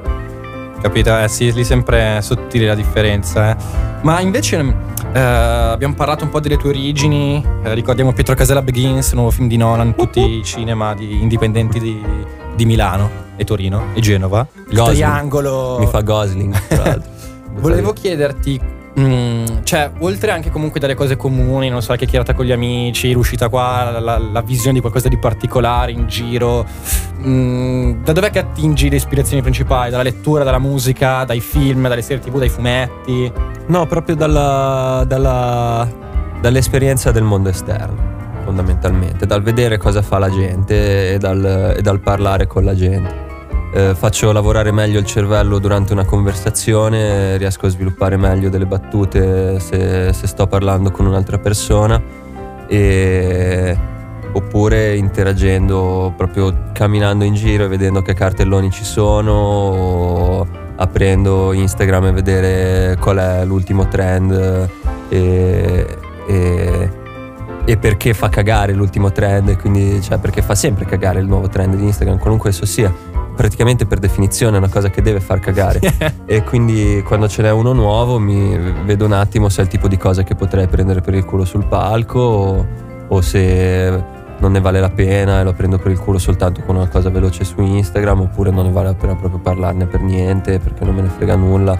Capito? 0.80 1.16
Eh 1.18 1.28
sì, 1.28 1.52
lì 1.52 1.62
sempre 1.64 2.16
è 2.18 2.20
sottile 2.20 2.66
la 2.66 2.74
differenza. 2.74 3.50
eh. 3.50 3.56
Ma 4.02 4.20
invece 4.20 4.58
eh, 5.12 5.18
abbiamo 5.20 5.94
parlato 5.94 6.24
un 6.24 6.30
po' 6.30 6.40
delle 6.40 6.56
tue 6.56 6.70
origini. 6.70 7.44
eh, 7.64 7.74
ricordiamo 7.74 8.12
Pietro 8.12 8.34
Casella 8.34 8.62
Begins, 8.62 9.12
nuovo 9.12 9.30
film 9.30 9.46
di 9.48 9.56
Nolan, 9.58 9.94
tutti 9.94 10.20
i 10.38 10.42
cinema 10.44 10.94
di- 10.94 11.20
indipendenti 11.20 11.78
di, 11.78 12.02
di 12.54 12.64
Milano 12.64 13.10
e 13.36 13.44
Torino 13.44 13.86
e 13.94 14.00
Genova. 14.00 14.46
Il 14.68 14.74
Gosling. 14.76 14.96
triangolo. 14.96 15.76
mi 15.80 15.86
fa 15.86 16.00
Gosling 16.00 16.58
tra 16.68 16.84
l'altro 16.84 17.10
Volevo 17.60 17.92
chiederti, 17.92 18.58
mm, 18.98 19.44
cioè, 19.62 19.90
oltre 19.98 20.30
anche 20.30 20.50
comunque 20.50 20.80
dalle 20.80 20.94
cose 20.94 21.16
comuni, 21.16 21.68
non 21.68 21.82
so, 21.82 21.92
la 21.92 21.96
chiacchierata 21.96 22.34
con 22.34 22.44
gli 22.44 22.52
amici, 22.52 23.12
l'uscita 23.12 23.48
qua, 23.48 23.98
la, 24.00 24.18
la 24.18 24.40
visione 24.40 24.74
di 24.74 24.80
qualcosa 24.80 25.08
di 25.08 25.18
particolare 25.18 25.92
in 25.92 26.06
giro, 26.06 26.66
mm, 27.24 28.02
da 28.02 28.12
dov'è 28.12 28.30
che 28.30 28.38
attingi 28.40 28.88
le 28.88 28.96
ispirazioni 28.96 29.42
principali? 29.42 29.90
Dalla 29.90 30.02
lettura, 30.02 30.44
dalla 30.44 30.58
musica, 30.58 31.24
dai 31.24 31.40
film, 31.40 31.88
dalle 31.88 32.02
serie 32.02 32.22
tv, 32.22 32.38
dai 32.38 32.48
fumetti? 32.48 33.32
No, 33.66 33.86
proprio 33.86 34.16
dalla- 34.16 35.04
dalla- 35.06 35.88
dall'esperienza 36.40 37.12
del 37.12 37.22
mondo 37.22 37.50
esterno, 37.50 38.42
fondamentalmente, 38.44 39.26
dal 39.26 39.42
vedere 39.42 39.76
cosa 39.78 40.02
fa 40.02 40.18
la 40.18 40.30
gente 40.30 41.12
e 41.14 41.18
dal, 41.18 41.74
e 41.76 41.82
dal 41.82 42.00
parlare 42.00 42.46
con 42.46 42.64
la 42.64 42.74
gente. 42.74 43.29
Eh, 43.72 43.94
faccio 43.94 44.32
lavorare 44.32 44.72
meglio 44.72 44.98
il 44.98 45.06
cervello 45.06 45.60
durante 45.60 45.92
una 45.92 46.04
conversazione, 46.04 47.36
riesco 47.36 47.66
a 47.66 47.68
sviluppare 47.68 48.16
meglio 48.16 48.48
delle 48.48 48.66
battute 48.66 49.60
se, 49.60 50.12
se 50.12 50.26
sto 50.26 50.48
parlando 50.48 50.90
con 50.90 51.06
un'altra 51.06 51.38
persona 51.38 52.02
e- 52.66 53.78
oppure 54.32 54.96
interagendo 54.96 56.12
proprio 56.16 56.70
camminando 56.72 57.22
in 57.22 57.34
giro 57.34 57.64
e 57.64 57.68
vedendo 57.68 58.02
che 58.02 58.14
cartelloni 58.14 58.70
ci 58.70 58.84
sono 58.84 59.32
o 59.32 60.46
aprendo 60.76 61.52
Instagram 61.52 62.06
e 62.06 62.12
vedere 62.12 62.96
qual 63.00 63.18
è 63.18 63.44
l'ultimo 63.44 63.86
trend 63.86 64.68
e, 65.08 65.86
e- 66.26 66.90
e 67.64 67.76
perché 67.76 68.14
fa 68.14 68.28
cagare 68.28 68.72
l'ultimo 68.72 69.12
trend 69.12 69.56
quindi 69.58 70.00
cioè 70.00 70.18
perché 70.18 70.42
fa 70.42 70.54
sempre 70.54 70.86
cagare 70.86 71.20
il 71.20 71.26
nuovo 71.26 71.48
trend 71.48 71.74
di 71.76 71.84
Instagram 71.84 72.18
qualunque 72.18 72.50
esso 72.50 72.66
sia 72.66 72.92
praticamente 73.40 73.86
per 73.86 74.00
definizione 74.00 74.56
è 74.56 74.58
una 74.58 74.68
cosa 74.68 74.90
che 74.90 75.00
deve 75.00 75.18
far 75.18 75.40
cagare 75.40 75.80
e 76.26 76.42
quindi 76.42 77.02
quando 77.06 77.26
ce 77.26 77.40
n'è 77.40 77.50
uno 77.50 77.72
nuovo 77.72 78.18
mi 78.18 78.54
vedo 78.84 79.06
un 79.06 79.12
attimo 79.12 79.48
se 79.48 79.62
è 79.62 79.64
il 79.64 79.70
tipo 79.70 79.88
di 79.88 79.96
cosa 79.96 80.22
che 80.22 80.34
potrei 80.34 80.66
prendere 80.66 81.00
per 81.00 81.14
il 81.14 81.24
culo 81.24 81.46
sul 81.46 81.64
palco 81.64 82.18
o, 82.18 82.66
o 83.08 83.20
se 83.22 84.04
non 84.36 84.52
ne 84.52 84.60
vale 84.60 84.78
la 84.78 84.90
pena 84.90 85.40
e 85.40 85.44
lo 85.44 85.54
prendo 85.54 85.78
per 85.78 85.90
il 85.90 85.98
culo 85.98 86.18
soltanto 86.18 86.60
con 86.66 86.76
una 86.76 86.88
cosa 86.88 87.08
veloce 87.08 87.44
su 87.44 87.62
Instagram 87.62 88.20
oppure 88.20 88.50
non 88.50 88.66
ne 88.66 88.72
vale 88.72 88.88
la 88.88 88.94
pena 88.94 89.14
proprio 89.14 89.40
parlarne 89.40 89.86
per 89.86 90.02
niente 90.02 90.58
perché 90.58 90.84
non 90.84 90.94
me 90.94 91.00
ne 91.00 91.08
frega 91.08 91.34
nulla. 91.34 91.78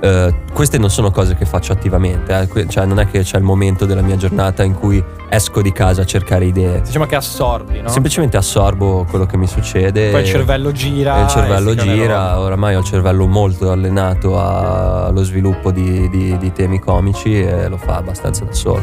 Eh, 0.00 0.34
queste 0.52 0.78
non 0.78 0.88
sono 0.90 1.10
cose 1.10 1.34
che 1.34 1.44
faccio 1.44 1.72
attivamente, 1.72 2.48
eh, 2.54 2.68
cioè 2.68 2.86
non 2.86 2.98
è 3.00 3.06
che 3.06 3.20
c'è 3.22 3.36
il 3.36 3.42
momento 3.42 3.84
della 3.84 4.00
mia 4.00 4.16
giornata 4.16 4.62
in 4.62 4.74
cui 4.74 5.02
esco 5.28 5.60
di 5.60 5.72
casa 5.72 6.02
a 6.02 6.04
cercare 6.06 6.46
idee. 6.46 6.80
Diciamo 6.80 7.04
che 7.04 7.16
assorbi, 7.16 7.82
no? 7.82 7.88
Semplicemente 7.90 8.36
assorbo 8.38 9.06
quello 9.08 9.26
che 9.26 9.36
mi 9.36 9.46
succede. 9.46 10.10
Poi 10.10 10.22
il 10.22 10.26
cervello 10.26 10.72
gira. 10.72 11.20
Il 11.20 11.28
cervello 11.28 11.74
gira, 11.74 12.40
oramai 12.40 12.74
ho 12.76 12.78
il 12.78 12.84
cervello 12.84 13.26
molto 13.26 13.70
allenato 13.70 14.40
allo 14.40 15.22
sviluppo 15.22 15.70
di, 15.70 16.08
di- 16.08 16.36
di 16.38 16.52
temi 16.52 16.78
comici 16.78 17.38
e 17.40 17.68
lo 17.68 17.76
fa 17.76 17.96
abbastanza 17.96 18.44
da 18.44 18.52
solo. 18.52 18.82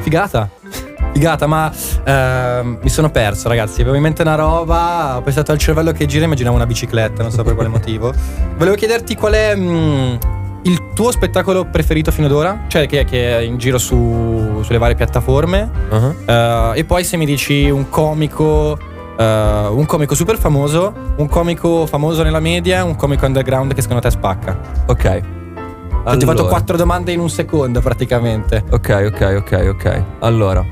Figata. 0.00 0.48
Figata, 1.12 1.46
ma 1.46 1.70
ehm, 2.04 2.78
mi 2.82 2.88
sono 2.88 3.10
perso, 3.10 3.48
ragazzi. 3.48 3.80
Avevo 3.80 3.96
in 3.96 4.02
mente 4.02 4.22
una 4.22 4.36
roba. 4.36 5.16
Ho 5.16 5.22
pensato 5.22 5.52
al 5.52 5.58
cervello 5.58 5.92
che 5.92 6.06
gira, 6.06 6.24
immaginavo 6.24 6.54
una 6.56 6.66
bicicletta, 6.66 7.22
non 7.22 7.32
so 7.32 7.42
per 7.42 7.54
quale 7.54 7.68
motivo. 7.68 8.12
Volevo 8.56 8.76
chiederti 8.76 9.16
qual 9.16 9.32
è 9.32 9.54
mm, 9.56 10.14
il 10.62 10.92
tuo 10.94 11.10
spettacolo 11.10 11.64
preferito 11.64 12.10
fino 12.12 12.26
ad 12.26 12.32
ora? 12.32 12.64
Cioè, 12.68 12.86
che, 12.86 13.04
che 13.04 13.38
è 13.38 13.40
in 13.40 13.58
giro 13.58 13.78
su- 13.78 14.60
sulle 14.62 14.78
varie 14.78 14.94
piattaforme. 14.94 15.70
Uh-huh. 15.90 16.14
Eh, 16.24 16.72
e 16.74 16.84
poi 16.84 17.02
se 17.04 17.16
mi 17.16 17.26
dici 17.26 17.68
un 17.68 17.88
comico. 17.88 18.78
eh, 19.18 19.66
un 19.70 19.84
comico 19.86 20.14
super 20.14 20.38
famoso, 20.38 20.94
un 21.16 21.28
comico 21.28 21.86
famoso 21.86 22.22
nella 22.22 22.40
media, 22.40 22.84
un 22.84 22.96
comico 22.96 23.26
underground 23.26 23.74
che 23.74 23.82
secondo 23.82 24.00
te 24.02 24.10
spacca. 24.10 24.56
Ok. 24.86 25.38
Ho 26.02 26.16
ti 26.16 26.24
ho 26.24 26.26
fatto 26.26 26.30
Allora. 26.30 26.48
quattro 26.48 26.76
domande 26.76 27.12
in 27.12 27.20
un 27.20 27.28
secondo 27.28 27.80
praticamente. 27.80 28.64
Ok, 28.70 29.10
ok, 29.12 29.34
ok, 29.38 29.66
ok. 29.74 30.02
Allora, 30.20 30.64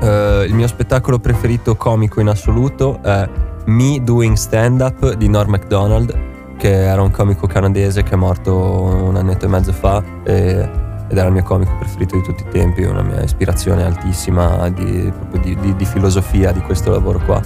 eh, 0.00 0.44
il 0.46 0.54
mio 0.54 0.66
spettacolo 0.68 1.18
preferito 1.18 1.74
comico 1.76 2.20
in 2.20 2.28
assoluto 2.28 3.00
è 3.02 3.28
Me 3.66 4.00
Doing 4.02 4.36
Stand 4.36 4.80
Up 4.80 5.14
di 5.14 5.28
Norm 5.28 5.50
MacDonald, 5.50 6.16
che 6.56 6.84
era 6.84 7.02
un 7.02 7.10
comico 7.10 7.46
canadese 7.46 8.02
che 8.04 8.12
è 8.12 8.16
morto 8.16 8.56
un 8.56 9.16
annetto 9.16 9.46
e 9.46 9.48
mezzo 9.48 9.72
fa 9.72 10.02
e- 10.22 10.82
ed 11.08 11.18
era 11.18 11.26
il 11.26 11.32
mio 11.32 11.42
comico 11.42 11.72
preferito 11.78 12.14
di 12.16 12.22
tutti 12.22 12.42
i 12.44 12.48
tempi, 12.50 12.82
una 12.84 13.02
mia 13.02 13.22
ispirazione 13.22 13.84
altissima 13.84 14.68
di, 14.70 15.12
proprio 15.18 15.40
di- 15.42 15.56
di- 15.60 15.76
di 15.76 15.84
filosofia 15.84 16.52
di 16.52 16.60
questo 16.60 16.90
lavoro 16.92 17.18
qua. 17.26 17.40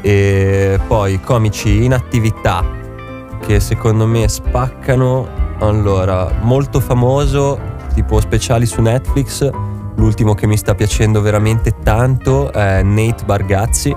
E 0.00 0.78
poi 0.86 1.20
comici 1.20 1.84
in 1.84 1.92
attività 1.92 2.64
che 3.46 3.60
secondo 3.60 4.06
me 4.06 4.26
spaccano. 4.28 5.42
Allora, 5.60 6.30
molto 6.42 6.80
famoso, 6.80 7.58
tipo 7.94 8.20
speciali 8.20 8.66
su 8.66 8.80
Netflix. 8.82 9.48
L'ultimo 9.96 10.34
che 10.34 10.46
mi 10.46 10.56
sta 10.56 10.74
piacendo 10.74 11.20
veramente 11.20 11.76
tanto 11.82 12.52
è 12.52 12.82
Nate 12.82 13.24
Bargazzi, 13.24 13.94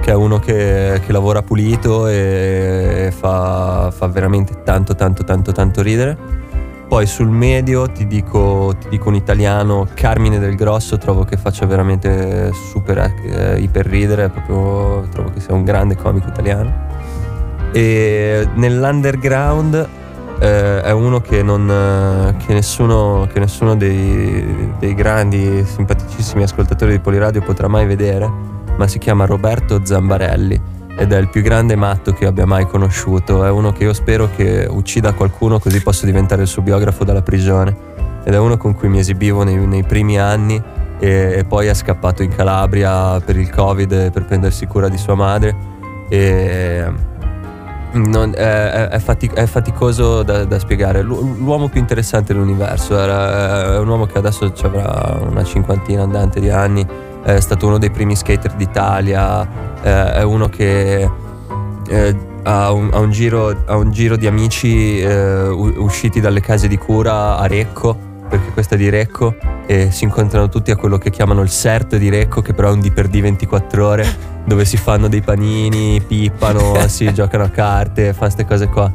che 0.00 0.10
è 0.10 0.14
uno 0.14 0.38
che, 0.38 1.00
che 1.04 1.12
lavora 1.12 1.42
pulito 1.42 2.06
e 2.06 3.12
fa, 3.16 3.90
fa 3.90 4.06
veramente 4.08 4.62
tanto, 4.62 4.94
tanto, 4.94 5.24
tanto, 5.24 5.52
tanto 5.52 5.80
ridere. 5.80 6.16
Poi 6.86 7.06
sul 7.06 7.28
medio 7.28 7.90
ti 7.90 8.06
dico, 8.06 8.74
ti 8.78 8.90
dico 8.90 9.08
un 9.08 9.14
italiano, 9.14 9.88
Carmine 9.94 10.38
del 10.38 10.54
Grosso, 10.54 10.98
trovo 10.98 11.24
che 11.24 11.38
faccia 11.38 11.64
veramente 11.64 12.52
super 12.52 12.98
eh, 12.98 13.58
iper 13.58 13.86
ridere, 13.86 14.28
proprio 14.28 15.08
trovo 15.10 15.30
che 15.30 15.40
sia 15.40 15.54
un 15.54 15.64
grande 15.64 15.96
comico 15.96 16.28
italiano. 16.28 16.90
E 17.72 18.46
nell'underground 18.56 20.00
eh, 20.38 20.82
è 20.82 20.90
uno 20.90 21.20
che, 21.20 21.42
non, 21.42 21.68
eh, 21.70 22.44
che 22.44 22.52
nessuno, 22.52 23.28
che 23.32 23.38
nessuno 23.38 23.76
dei, 23.76 24.72
dei 24.78 24.94
grandi, 24.94 25.64
simpaticissimi 25.64 26.42
ascoltatori 26.42 26.92
di 26.92 26.98
Poliradio 26.98 27.42
potrà 27.42 27.68
mai 27.68 27.86
vedere, 27.86 28.30
ma 28.76 28.86
si 28.86 28.98
chiama 28.98 29.24
Roberto 29.26 29.80
Zambarelli 29.84 30.60
ed 30.96 31.12
è 31.12 31.18
il 31.18 31.28
più 31.28 31.42
grande 31.42 31.74
matto 31.74 32.12
che 32.12 32.26
abbia 32.26 32.46
mai 32.46 32.66
conosciuto. 32.66 33.44
È 33.44 33.50
uno 33.50 33.72
che 33.72 33.84
io 33.84 33.92
spero 33.92 34.28
che 34.34 34.66
uccida 34.68 35.12
qualcuno 35.12 35.58
così 35.58 35.82
posso 35.82 36.06
diventare 36.06 36.42
il 36.42 36.48
suo 36.48 36.62
biografo 36.62 37.04
dalla 37.04 37.22
prigione. 37.22 37.90
Ed 38.24 38.34
è 38.34 38.38
uno 38.38 38.56
con 38.56 38.74
cui 38.74 38.88
mi 38.88 38.98
esibivo 38.98 39.42
nei, 39.42 39.56
nei 39.66 39.82
primi 39.82 40.18
anni 40.18 40.62
e, 40.98 41.34
e 41.38 41.44
poi 41.44 41.66
è 41.66 41.74
scappato 41.74 42.22
in 42.22 42.34
Calabria 42.34 43.18
per 43.20 43.36
il 43.36 43.50
Covid 43.50 44.10
per 44.12 44.24
prendersi 44.24 44.66
cura 44.66 44.88
di 44.88 44.98
sua 44.98 45.14
madre. 45.14 45.70
E 46.08 47.10
non- 47.92 48.32
è, 48.34 48.38
è- 48.70 48.88
è 48.88 48.98
fati- 48.98 49.30
è 49.32 49.46
faticoso 49.46 50.22
da, 50.22 50.44
da 50.44 50.58
spiegare. 50.58 51.02
L'u- 51.02 51.36
L'uomo 51.38 51.68
più 51.68 51.80
interessante 51.80 52.32
dell'universo 52.32 52.98
era, 52.98 53.74
è 53.74 53.78
un 53.78 53.88
uomo 53.88 54.06
che 54.06 54.18
adesso 54.18 54.52
ci 54.52 54.64
avrà 54.64 55.18
una 55.28 55.44
cinquantina 55.44 56.02
andante 56.02 56.40
di 56.40 56.50
anni. 56.50 56.86
È 57.22 57.38
stato 57.40 57.66
uno 57.66 57.78
dei 57.78 57.90
primi 57.90 58.16
skater 58.16 58.52
d'Italia. 58.54 59.46
eh, 59.82 60.12
È 60.14 60.22
uno 60.22 60.48
che 60.48 61.08
eh, 61.88 62.16
ha, 62.44 62.72
un, 62.72 62.90
ha 62.92 62.98
un 62.98 63.10
giro, 63.10 63.54
ha 63.66 63.76
un 63.76 63.90
giro 63.92 64.16
di 64.16 64.26
amici 64.26 65.00
eh, 65.00 65.46
usciti 65.48 66.20
dalle 66.20 66.40
case 66.40 66.66
di 66.68 66.76
cura 66.78 67.36
a 67.38 67.46
Recco, 67.46 68.10
perché 68.32 68.50
questa 68.50 68.76
è 68.76 68.78
di 68.78 68.88
Recco, 68.88 69.36
e 69.66 69.90
si 69.90 70.04
incontrano 70.04 70.48
tutti 70.48 70.70
a 70.70 70.76
quello 70.76 70.96
che 70.96 71.10
chiamano 71.10 71.42
il 71.42 71.50
CERT 71.50 71.98
di 71.98 72.08
Recco, 72.08 72.40
che 72.40 72.54
però 72.54 72.70
è 72.70 72.72
un 72.72 72.80
di 72.80 72.90
per 72.90 73.08
di 73.08 73.20
24 73.20 73.86
ore, 73.86 74.06
dove 74.46 74.64
si 74.64 74.78
fanno 74.78 75.06
dei 75.06 75.20
panini, 75.20 76.00
pippano, 76.00 76.74
si 76.88 77.12
giocano 77.12 77.44
a 77.44 77.50
carte, 77.50 78.14
fanno 78.14 78.32
queste 78.32 78.46
cose 78.46 78.68
qua. 78.68 78.90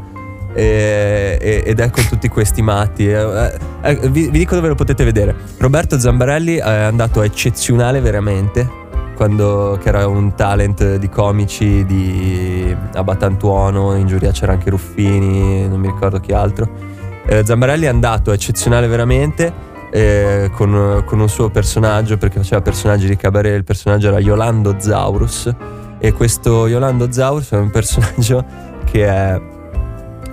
E- 0.56 1.38
e- 1.40 1.64
ed 1.68 1.80
è 1.80 1.92
con 1.92 2.04
tutti 2.10 2.28
questi 2.30 2.64
matti. 2.64 3.08
Eh, 3.08 3.58
eh, 3.82 4.10
vi, 4.10 4.30
vi 4.32 4.40
dico 4.40 4.56
dove 4.56 4.70
lo 4.70 4.76
potete 4.76 5.04
vedere. 5.04 5.36
Roberto 5.60 6.00
Zambarelli 6.00 6.56
è 6.56 6.68
andato 6.68 7.22
eccezionale 7.22 8.02
veramente. 8.02 8.86
Quando 9.16 9.78
che 9.80 9.90
era 9.90 10.08
un 10.08 10.34
talent 10.34 10.96
di 10.96 11.10
comici 11.10 11.86
di 11.86 12.76
a 12.94 13.04
Batantuono, 13.04 13.96
in 13.96 14.08
giuria 14.08 14.32
c'era 14.32 14.54
anche 14.54 14.72
Ruffini, 14.72 15.68
non 15.68 15.80
mi 15.80 15.88
ricordo 15.88 16.20
chi 16.20 16.34
altro. 16.34 16.97
Eh, 17.30 17.46
Zambarelli 17.46 17.86
è 17.86 17.90
andato 17.90 18.32
a 18.32 18.34
eccezionale 18.34 18.88
veramente 18.88 19.54
eh, 19.92 20.50
con, 20.54 21.04
con 21.06 21.20
un 21.20 21.28
suo 21.28 21.50
personaggio 21.50 22.18
perché 22.18 22.38
faceva 22.40 22.62
personaggi 22.62 23.08
di 23.08 23.18
cabaret. 23.18 23.56
Il 23.56 23.66
personaggio 23.66 24.08
era 24.08 24.20
Yolando 24.20 24.76
Zaurus. 24.80 25.54
E 26.00 26.14
questo 26.14 26.68
Yolando 26.68 27.12
Zaurus 27.12 27.52
è 27.52 27.58
un 27.58 27.70
personaggio 27.70 28.46
che 28.86 29.06
è 29.06 29.42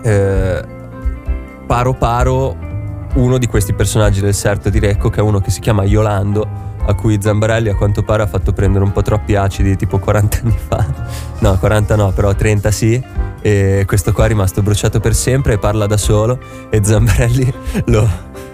eh, 0.03 0.65
paro 1.67 1.95
paro 1.95 2.57
uno 3.15 3.39
di 3.39 3.47
questi 3.47 3.73
personaggi 3.73 4.21
del 4.21 4.35
Serto 4.35 4.71
di 4.71 4.79
Recco 4.79 5.09
che 5.09 5.21
è 5.21 5.23
uno 5.23 5.41
che 5.41 5.51
si 5.51 5.61
chiama 5.61 5.85
Yolando 5.85 6.47
a 6.87 6.95
cui 6.95 7.19
Zambarelli 7.21 7.71
a 7.71 7.75
quanto 7.75 8.03
pare 8.03 8.23
ha 8.23 8.27
fatto 8.27 8.53
prendere 8.53 8.85
un 8.85 8.93
po' 8.93 9.03
troppi 9.03 9.35
acidi 9.35 9.77
tipo 9.77 9.99
40 9.99 10.39
anni 10.43 10.59
fa 10.59 10.87
no 11.39 11.59
40 11.59 11.97
no 11.97 12.13
però 12.13 12.35
30 12.35 12.71
sì 12.71 13.03
e 13.47 13.85
questo 13.87 14.15
qua 14.15 14.25
è 14.25 14.29
rimasto 14.29 14.63
bruciato 14.63 15.01
per 15.01 15.15
sempre 15.15 15.53
e 15.53 15.59
parla 15.59 15.87
da 15.87 15.99
solo. 15.99 16.39
E 16.71 16.81
Zambarelli 16.83 17.53
lo, 17.93 18.09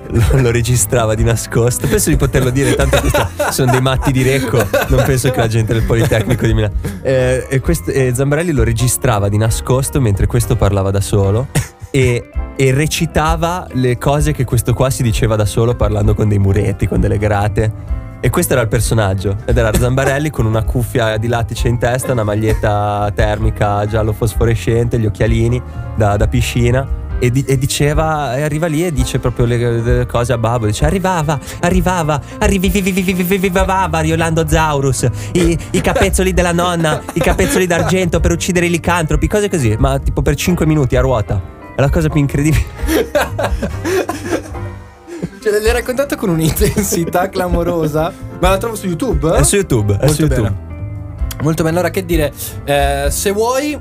lo, 0.08 0.22
lo 0.32 0.50
registrava 0.50 1.14
di 1.14 1.22
nascosto. 1.22 1.86
Penso 1.86 2.10
di 2.10 2.16
poterlo 2.16 2.50
dire 2.50 2.74
tanto 2.74 3.00
sono 3.52 3.70
dei 3.70 3.80
matti 3.80 4.10
di 4.10 4.24
Recco. 4.24 4.56
Non 4.88 5.04
penso 5.06 5.30
che 5.30 5.38
la 5.38 5.46
gente 5.46 5.74
del 5.74 5.84
Politecnico 5.84 6.44
di 6.44 6.54
Milano. 6.54 6.74
Eh, 7.02 7.46
e, 7.48 7.60
questo- 7.60 7.92
e 7.92 8.12
Zambarelli 8.12 8.50
lo 8.50 8.64
registrava 8.64 9.28
di 9.28 9.36
nascosto 9.36 10.00
mentre 10.00 10.26
questo 10.26 10.56
parlava 10.56 10.90
da 10.90 11.00
solo. 11.00 11.46
E, 11.92 12.28
e 12.56 12.72
recitava 12.72 13.68
le 13.74 13.96
cose 13.96 14.32
che 14.32 14.42
questo 14.42 14.74
qua 14.74 14.90
si 14.90 15.04
diceva 15.04 15.36
da 15.36 15.44
solo 15.44 15.76
parlando 15.76 16.14
con 16.14 16.28
dei 16.28 16.38
muretti, 16.38 16.88
con 16.88 16.98
delle 16.98 17.16
grate. 17.16 17.99
E 18.22 18.28
questo 18.28 18.52
era 18.52 18.60
il 18.62 18.68
personaggio. 18.68 19.36
Ed 19.46 19.56
era 19.56 19.72
Zambarelli 19.72 20.28
con 20.28 20.44
una 20.44 20.62
cuffia 20.62 21.16
di 21.16 21.26
lattice 21.26 21.68
in 21.68 21.78
testa, 21.78 22.12
una 22.12 22.22
maglietta 22.22 23.10
termica 23.14 23.86
giallo 23.86 24.12
fosforescente, 24.12 24.98
gli 24.98 25.06
occhialini 25.06 25.60
da, 25.96 26.16
da 26.16 26.28
piscina. 26.28 26.98
E, 27.18 27.30
di- 27.30 27.44
e 27.44 27.58
diceva, 27.58 28.36
e 28.36 28.42
arriva 28.42 28.66
lì 28.66 28.84
e 28.84 28.92
dice 28.92 29.18
proprio 29.18 29.44
le, 29.44 29.80
le 29.80 30.06
cose 30.06 30.32
a 30.34 30.38
Babbo. 30.38 30.66
Dice: 30.66 30.84
Arrivava, 30.86 31.38
arrivava, 31.60 32.20
arrivava 32.38 34.02
Yolando 34.02 34.46
Zaurus, 34.48 35.06
i, 35.32 35.58
i 35.72 35.80
capezzoli 35.80 36.32
della 36.32 36.52
nonna, 36.52 37.02
i 37.12 37.20
capezzoli 37.20 37.66
d'argento 37.66 38.20
per 38.20 38.32
uccidere 38.32 38.66
i 38.66 38.70
licantropi, 38.70 39.26
cose 39.28 39.50
così, 39.50 39.76
ma 39.78 39.98
tipo 39.98 40.22
per 40.22 40.34
5 40.34 40.64
minuti 40.66 40.96
a 40.96 41.00
ruota. 41.02 41.58
È 41.76 41.80
la 41.80 41.90
cosa 41.90 42.08
più 42.08 42.20
incredibile. 42.20 42.64
Cioè, 45.42 45.58
l'hai 45.60 45.72
raccontato 45.72 46.16
con 46.16 46.28
un'intensità 46.28 47.28
clamorosa. 47.30 48.12
Ma 48.40 48.50
la 48.50 48.58
trovo 48.58 48.74
su 48.74 48.86
YouTube? 48.86 49.30
È 49.36 49.42
su 49.42 49.56
YouTube, 49.56 49.94
è 49.94 49.98
Molto 50.06 50.12
su 50.14 50.20
YouTube. 50.22 50.48
bene. 50.48 50.68
Molto 51.42 51.62
bene. 51.62 51.76
Allora, 51.76 51.90
che 51.90 52.04
dire? 52.04 52.32
Eh, 52.64 53.06
se 53.10 53.30
vuoi, 53.32 53.78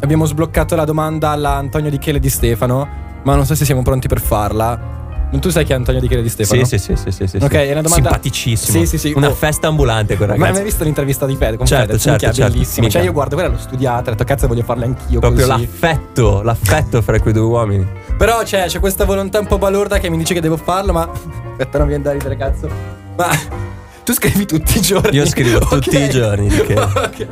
abbiamo 0.00 0.24
sbloccato 0.26 0.74
la 0.74 0.84
domanda 0.84 1.30
alla 1.30 1.54
Antonio 1.54 1.90
Di 1.90 1.98
Chele 1.98 2.18
di 2.18 2.28
Stefano. 2.30 3.04
Ma 3.22 3.34
non 3.34 3.46
so 3.46 3.54
se 3.54 3.64
siamo 3.64 3.82
pronti 3.82 4.08
per 4.08 4.20
farla. 4.20 4.94
Tu 5.38 5.50
sai 5.50 5.64
chi 5.64 5.72
è 5.72 5.74
Antonio 5.74 6.00
Di 6.00 6.08
Chele 6.08 6.22
di 6.22 6.28
Stefano? 6.30 6.64
Sì, 6.64 6.78
sì, 6.78 6.96
sì, 6.96 7.10
sì, 7.10 7.26
sì. 7.26 7.36
Ok, 7.36 7.52
è 7.52 7.72
una 7.72 7.82
domanda- 7.82 7.94
Simpaticissimo. 8.08 8.78
Sì, 8.78 8.86
sì, 8.86 8.96
sì. 8.98 9.12
Una 9.14 9.28
Oh. 9.28 9.34
festa 9.34 9.66
ambulante 9.68 10.16
quel 10.16 10.28
Ma 10.28 10.34
hai 10.34 10.40
ragazzo. 10.40 10.58
mai 10.60 10.68
visto 10.70 10.84
l'intervista 10.84 11.26
di 11.26 11.36
Fede? 11.36 11.56
Con 11.58 11.66
Certo, 11.66 11.86
Fede? 11.88 11.98
certo, 11.98 12.32
certo. 12.32 12.52
bellissimo. 12.52 12.88
Cioè, 12.88 13.02
io 13.02 13.12
guardo, 13.12 13.34
quella 13.34 13.50
l'ho 13.50 13.58
studiata. 13.58 14.08
Ho 14.08 14.12
detto, 14.12 14.24
cazzo, 14.24 14.46
voglio 14.46 14.62
farla 14.62 14.84
anch'io. 14.86 15.20
Proprio 15.20 15.46
così. 15.46 15.60
l'affetto, 15.60 16.42
l'affetto 16.42 17.02
fra 17.02 17.20
quei 17.20 17.34
due 17.34 17.42
uomini. 17.42 17.86
Però 18.16 18.42
c'è, 18.42 18.66
c'è 18.66 18.80
questa 18.80 19.04
volontà 19.04 19.38
un 19.38 19.46
po' 19.46 19.58
balorda 19.58 19.98
che 19.98 20.08
mi 20.08 20.16
dice 20.16 20.34
che 20.34 20.40
devo 20.40 20.56
farlo, 20.56 20.92
ma. 20.92 21.08
Aspetta, 21.52 21.78
non 21.78 21.86
viene 21.86 22.02
da 22.02 22.12
ridere, 22.12 22.36
cazzo. 22.36 22.68
Ma. 23.16 23.28
Tu 24.06 24.12
scrivi 24.12 24.46
tutti 24.46 24.78
i 24.78 24.80
giorni. 24.80 25.16
Io 25.16 25.26
scrivo 25.26 25.58
tutti 25.66 25.96
Ok. 25.96 26.02
i 26.02 26.08
giorni, 26.10 26.46
che? 26.48 26.74
ok. 26.78 27.26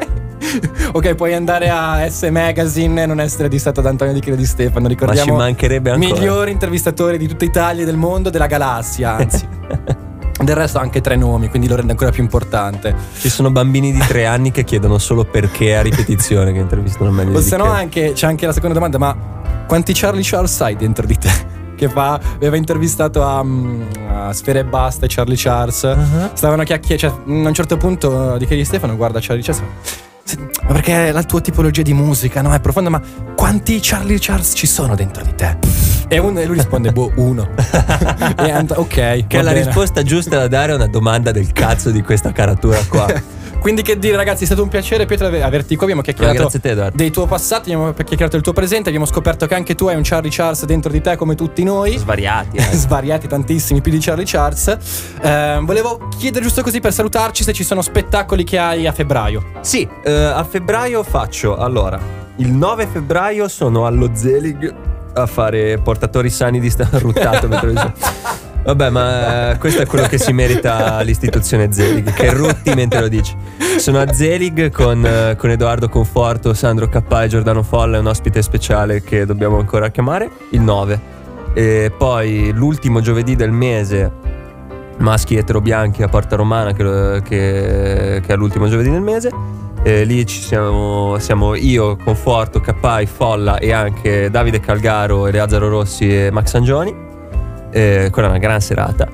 Ok, 0.92 1.14
puoi 1.14 1.33
andare 1.33 1.68
a 1.70 2.09
S 2.11 2.23
Magazine 2.33 3.03
e 3.05 3.07
non 3.07 3.20
essere 3.20 3.49
distratto 3.49 3.81
da 3.81 3.90
Antonio 3.90 4.12
Di 4.12 4.18
Chele 4.18 4.37
di 4.37 4.44
Stefano. 4.44 4.88
Ricordiamo. 4.88 5.31
ci 5.31 5.37
mancherebbe 5.37 5.90
ancora. 5.90 6.12
Migliori 6.12 6.51
intervistatori 6.51 7.16
di 7.16 7.29
tutta 7.29 7.44
Italia 7.44 7.83
e 7.83 7.85
del 7.87 7.97
mondo, 7.97 8.29
della 8.29 8.47
galassia, 8.49 9.14
anzi. 9.16 9.47
Del 10.42 10.57
resto 10.57 10.79
ha 10.79 10.81
anche 10.81 11.01
tre 11.01 11.14
nomi, 11.14 11.49
quindi 11.49 11.68
lo 11.68 11.77
rende 11.77 11.92
ancora 11.92 12.11
più 12.11 12.25
importante. 12.25 12.92
Ci 13.18 13.29
sono 13.29 13.53
bambini 13.53 13.92
di 13.92 13.99
tre 14.01 14.27
anni 14.27 14.51
che 14.51 14.64
chiedono 14.64 14.99
solo 14.99 15.25
perché 15.25 15.77
a 15.77 15.81
ripetizione 15.83 16.53
che 16.53 16.59
intervistano 16.59 17.11
meglio 17.12 17.38
O 17.38 17.40
se 17.40 17.57
no 17.57 17.64
che. 17.64 17.70
anche, 17.70 18.12
c'è 18.14 18.27
anche 18.27 18.47
la 18.47 18.53
seconda 18.53 18.75
domanda, 18.75 18.99
ma 18.99 19.16
quanti 19.66 19.92
Charlie 19.94 20.22
Charles 20.24 20.55
sai 20.55 20.77
dentro 20.77 21.07
di 21.07 21.16
te? 21.18 21.53
Che 21.74 21.88
fa, 21.88 22.20
aveva 22.37 22.57
intervistato 22.57 23.24
a, 23.24 23.42
mm, 23.42 23.83
a 24.09 24.33
Sfera 24.33 24.61
e 24.61 24.64
Basta 24.64 25.07
e 25.07 25.09
Charlie 25.11 25.35
Charles. 25.37 25.83
Uh-huh. 25.83 26.31
Stavano 26.33 26.62
chiacchierando, 26.62 27.16
cioè, 27.24 27.33
mm, 27.35 27.44
a 27.44 27.48
un 27.48 27.55
certo 27.55 27.77
punto 27.77 28.37
di 28.38 28.46
che 28.46 28.55
di 28.55 28.64
Stefano 28.64 28.94
guarda 28.94 29.18
Charlie 29.20 29.42
Charles. 29.42 29.61
e 29.64 29.90
"Sì, 30.22 30.38
Ma 30.38 30.72
perché 30.72 31.11
la 31.11 31.24
tua 31.24 31.40
tipologia 31.40 31.83
di 31.83 31.92
musica 31.92 32.42
no, 32.42 32.55
è 32.55 32.61
profonda, 32.61 32.90
ma 32.90 33.03
quanti 33.35 33.81
Charlie 33.83 34.18
Charles 34.20 34.53
ci 34.55 34.68
sono 34.68 34.94
dentro 34.94 35.24
di 35.24 35.35
te? 35.35 35.57
E, 36.07 36.18
uno- 36.18 36.38
e 36.38 36.46
lui 36.46 36.55
risponde, 36.57 36.92
boh, 36.92 37.11
uno. 37.16 37.48
e 38.38 38.50
Ant- 38.53 38.74
ok. 38.79 39.27
Che 39.27 39.42
la 39.42 39.50
bene. 39.50 39.64
risposta 39.64 40.05
giusta 40.05 40.38
da 40.38 40.46
dare 40.46 40.72
a 40.72 40.74
una 40.77 40.87
domanda 40.87 41.33
del 41.33 41.50
cazzo 41.53 41.90
di 41.90 42.03
questa 42.03 42.31
caratura 42.31 42.79
qua. 42.88 43.07
Quindi 43.64 43.81
che 43.81 43.98
dire 43.98 44.14
ragazzi, 44.14 44.42
è 44.42 44.46
stato 44.46 44.62
un 44.62 44.68
piacere 44.68 45.07
Pietro 45.07 45.29
ave- 45.29 45.42
averti 45.42 45.74
qui, 45.74 45.85
abbiamo 45.85 46.03
chiacchierato 46.03 46.50
te, 46.61 46.90
dei 46.92 47.11
tuoi 47.11 47.27
passati, 47.27 47.72
abbiamo 47.72 47.94
chiacchierato 47.94 48.33
del 48.33 48.42
tuo 48.42 48.53
presente, 48.53 48.88
abbiamo 48.90 49.07
scoperto 49.07 49.46
che 49.46 49.55
anche 49.55 49.74
tu 49.74 49.87
hai 49.87 49.96
un 49.96 50.03
Charlie 50.05 50.31
Charles 50.31 50.66
dentro 50.66 50.92
di 50.92 51.00
te 51.00 51.16
come 51.16 51.35
tutti 51.35 51.64
noi. 51.64 51.96
Svariati. 51.96 52.59
eh. 52.61 52.62
Svariati 52.62 53.27
tantissimi, 53.27 53.81
più 53.81 53.90
di 53.90 54.00
Charlie 54.00 54.27
Charles. 54.27 54.68
Eh, 55.18 55.61
volevo 55.62 56.09
chiedere 56.18 56.44
giusto 56.44 56.61
così 56.61 56.81
per 56.81 56.92
salutarci 56.92 57.42
se 57.42 57.55
ci 57.55 57.64
sono 57.64 57.81
spettacoli 57.81 58.44
che 58.44 58.59
hai 58.59 58.87
a 58.87 58.92
febbraio. 58.92 59.42
Sì, 59.62 59.88
eh, 60.05 60.12
a 60.12 60.44
febbraio 60.44 61.03
faccio 61.03 61.57
allora. 61.57 61.98
Il 62.37 62.53
9 62.53 62.87
febbraio 62.87 63.48
sono 63.48 63.87
allo 63.87 64.11
Zelig 64.12 64.74
a 65.14 65.24
fare 65.24 65.79
portatori 65.79 66.29
sani 66.29 66.61
di 66.61 66.68
sta 66.68 66.87
ruttato. 66.98 67.48
Vabbè, 68.64 68.88
ma 68.88 69.50
eh, 69.53 69.59
questo 69.59 69.83
è 69.83 69.87
quello 69.87 70.07
che 70.07 70.16
si 70.18 70.33
merita 70.33 71.00
l'istituzione 71.03 71.70
Zelig, 71.70 72.12
che 72.14 72.33
rutti 72.33 72.74
mentre 72.74 73.00
lo 73.00 73.09
dici. 73.09 73.37
Sono 73.79 73.98
a 74.00 74.11
Zelig 74.12 74.70
con, 74.70 75.05
eh, 75.05 75.37
con 75.37 75.50
Edoardo 75.50 75.88
Conforto, 75.90 76.55
Sandro 76.55 76.88
Cappà 76.88 77.24
e 77.24 77.29
Giordano 77.29 77.62
Folla, 77.62 77.98
un 77.98 78.07
ospite 78.07 78.40
speciale 78.40 79.03
che 79.03 79.27
dobbiamo 79.27 79.59
ancora 79.59 79.90
chiamare, 79.90 80.31
il 80.50 80.61
9. 80.62 81.12
E 81.53 81.92
poi 81.96 82.53
l'ultimo 82.55 83.00
giovedì 83.00 83.37
del 83.37 83.50
mese 83.53 84.11
maschi 84.96 85.37
etero 85.37 85.61
bianchi 85.61 86.03
a 86.03 86.09
Porta 86.09 86.37
Romana 86.37 86.72
che, 86.72 87.20
che- 87.24 88.22
che 88.24 88.33
è 88.33 88.37
l'ultimo 88.37 88.68
giovedì 88.68 88.90
del 88.90 89.00
mese 89.00 89.29
E 89.83 90.05
lì 90.05 90.24
ci 90.24 90.40
siamo, 90.40 91.18
siamo 91.18 91.55
io, 91.55 91.96
Conforto, 92.03 92.61
Cappai, 92.61 93.05
Folla 93.07 93.59
e 93.59 93.72
anche 93.72 94.31
Davide 94.31 94.59
Calgaro, 94.61 95.27
Eleazaro 95.27 95.68
Rossi 95.68 96.09
e 96.09 96.31
Max 96.31 96.55
Angioni 96.55 96.94
Eh, 97.75 98.09
quella 98.13 98.29
è 98.29 98.31
una 98.31 98.39
gran 98.39 98.61
serata 98.61 99.09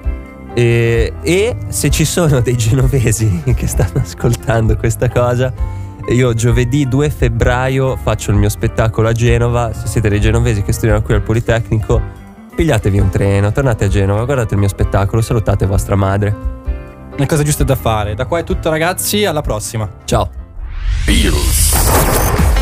e, 0.52 1.14
e 1.22 1.56
se 1.68 1.88
ci 1.88 2.04
sono 2.04 2.40
dei 2.40 2.56
genovesi 2.56 3.42
che 3.56 3.66
stanno 3.66 4.02
ascoltando 4.02 4.76
questa 4.76 5.08
cosa 5.08 5.50
io 6.08 6.34
giovedì 6.34 6.86
2 6.86 7.08
febbraio 7.08 7.96
faccio 7.96 8.32
il 8.32 8.36
mio 8.36 8.50
spettacolo 8.50 9.08
a 9.08 9.12
Genova 9.12 9.72
se 9.72 9.86
siete 9.86 10.10
dei 10.10 10.20
genovesi 10.20 10.60
che 10.62 10.72
studiano 10.72 11.00
qui 11.00 11.14
al 11.14 11.22
Politecnico 11.22 12.20
pigliatevi 12.60 12.98
un 12.98 13.08
treno, 13.08 13.52
tornate 13.52 13.86
a 13.86 13.88
Genova, 13.88 14.22
guardate 14.26 14.52
il 14.52 14.60
mio 14.60 14.68
spettacolo, 14.68 15.22
salutate 15.22 15.64
vostra 15.64 15.96
madre. 15.96 16.58
Le 17.16 17.24
cose 17.24 17.42
giuste 17.42 17.64
da 17.64 17.74
fare. 17.74 18.14
Da 18.14 18.26
qua 18.26 18.40
è 18.40 18.44
tutto 18.44 18.68
ragazzi, 18.68 19.24
alla 19.24 19.40
prossima. 19.40 19.88
Ciao. 20.04 20.30
Bills. 21.06 22.59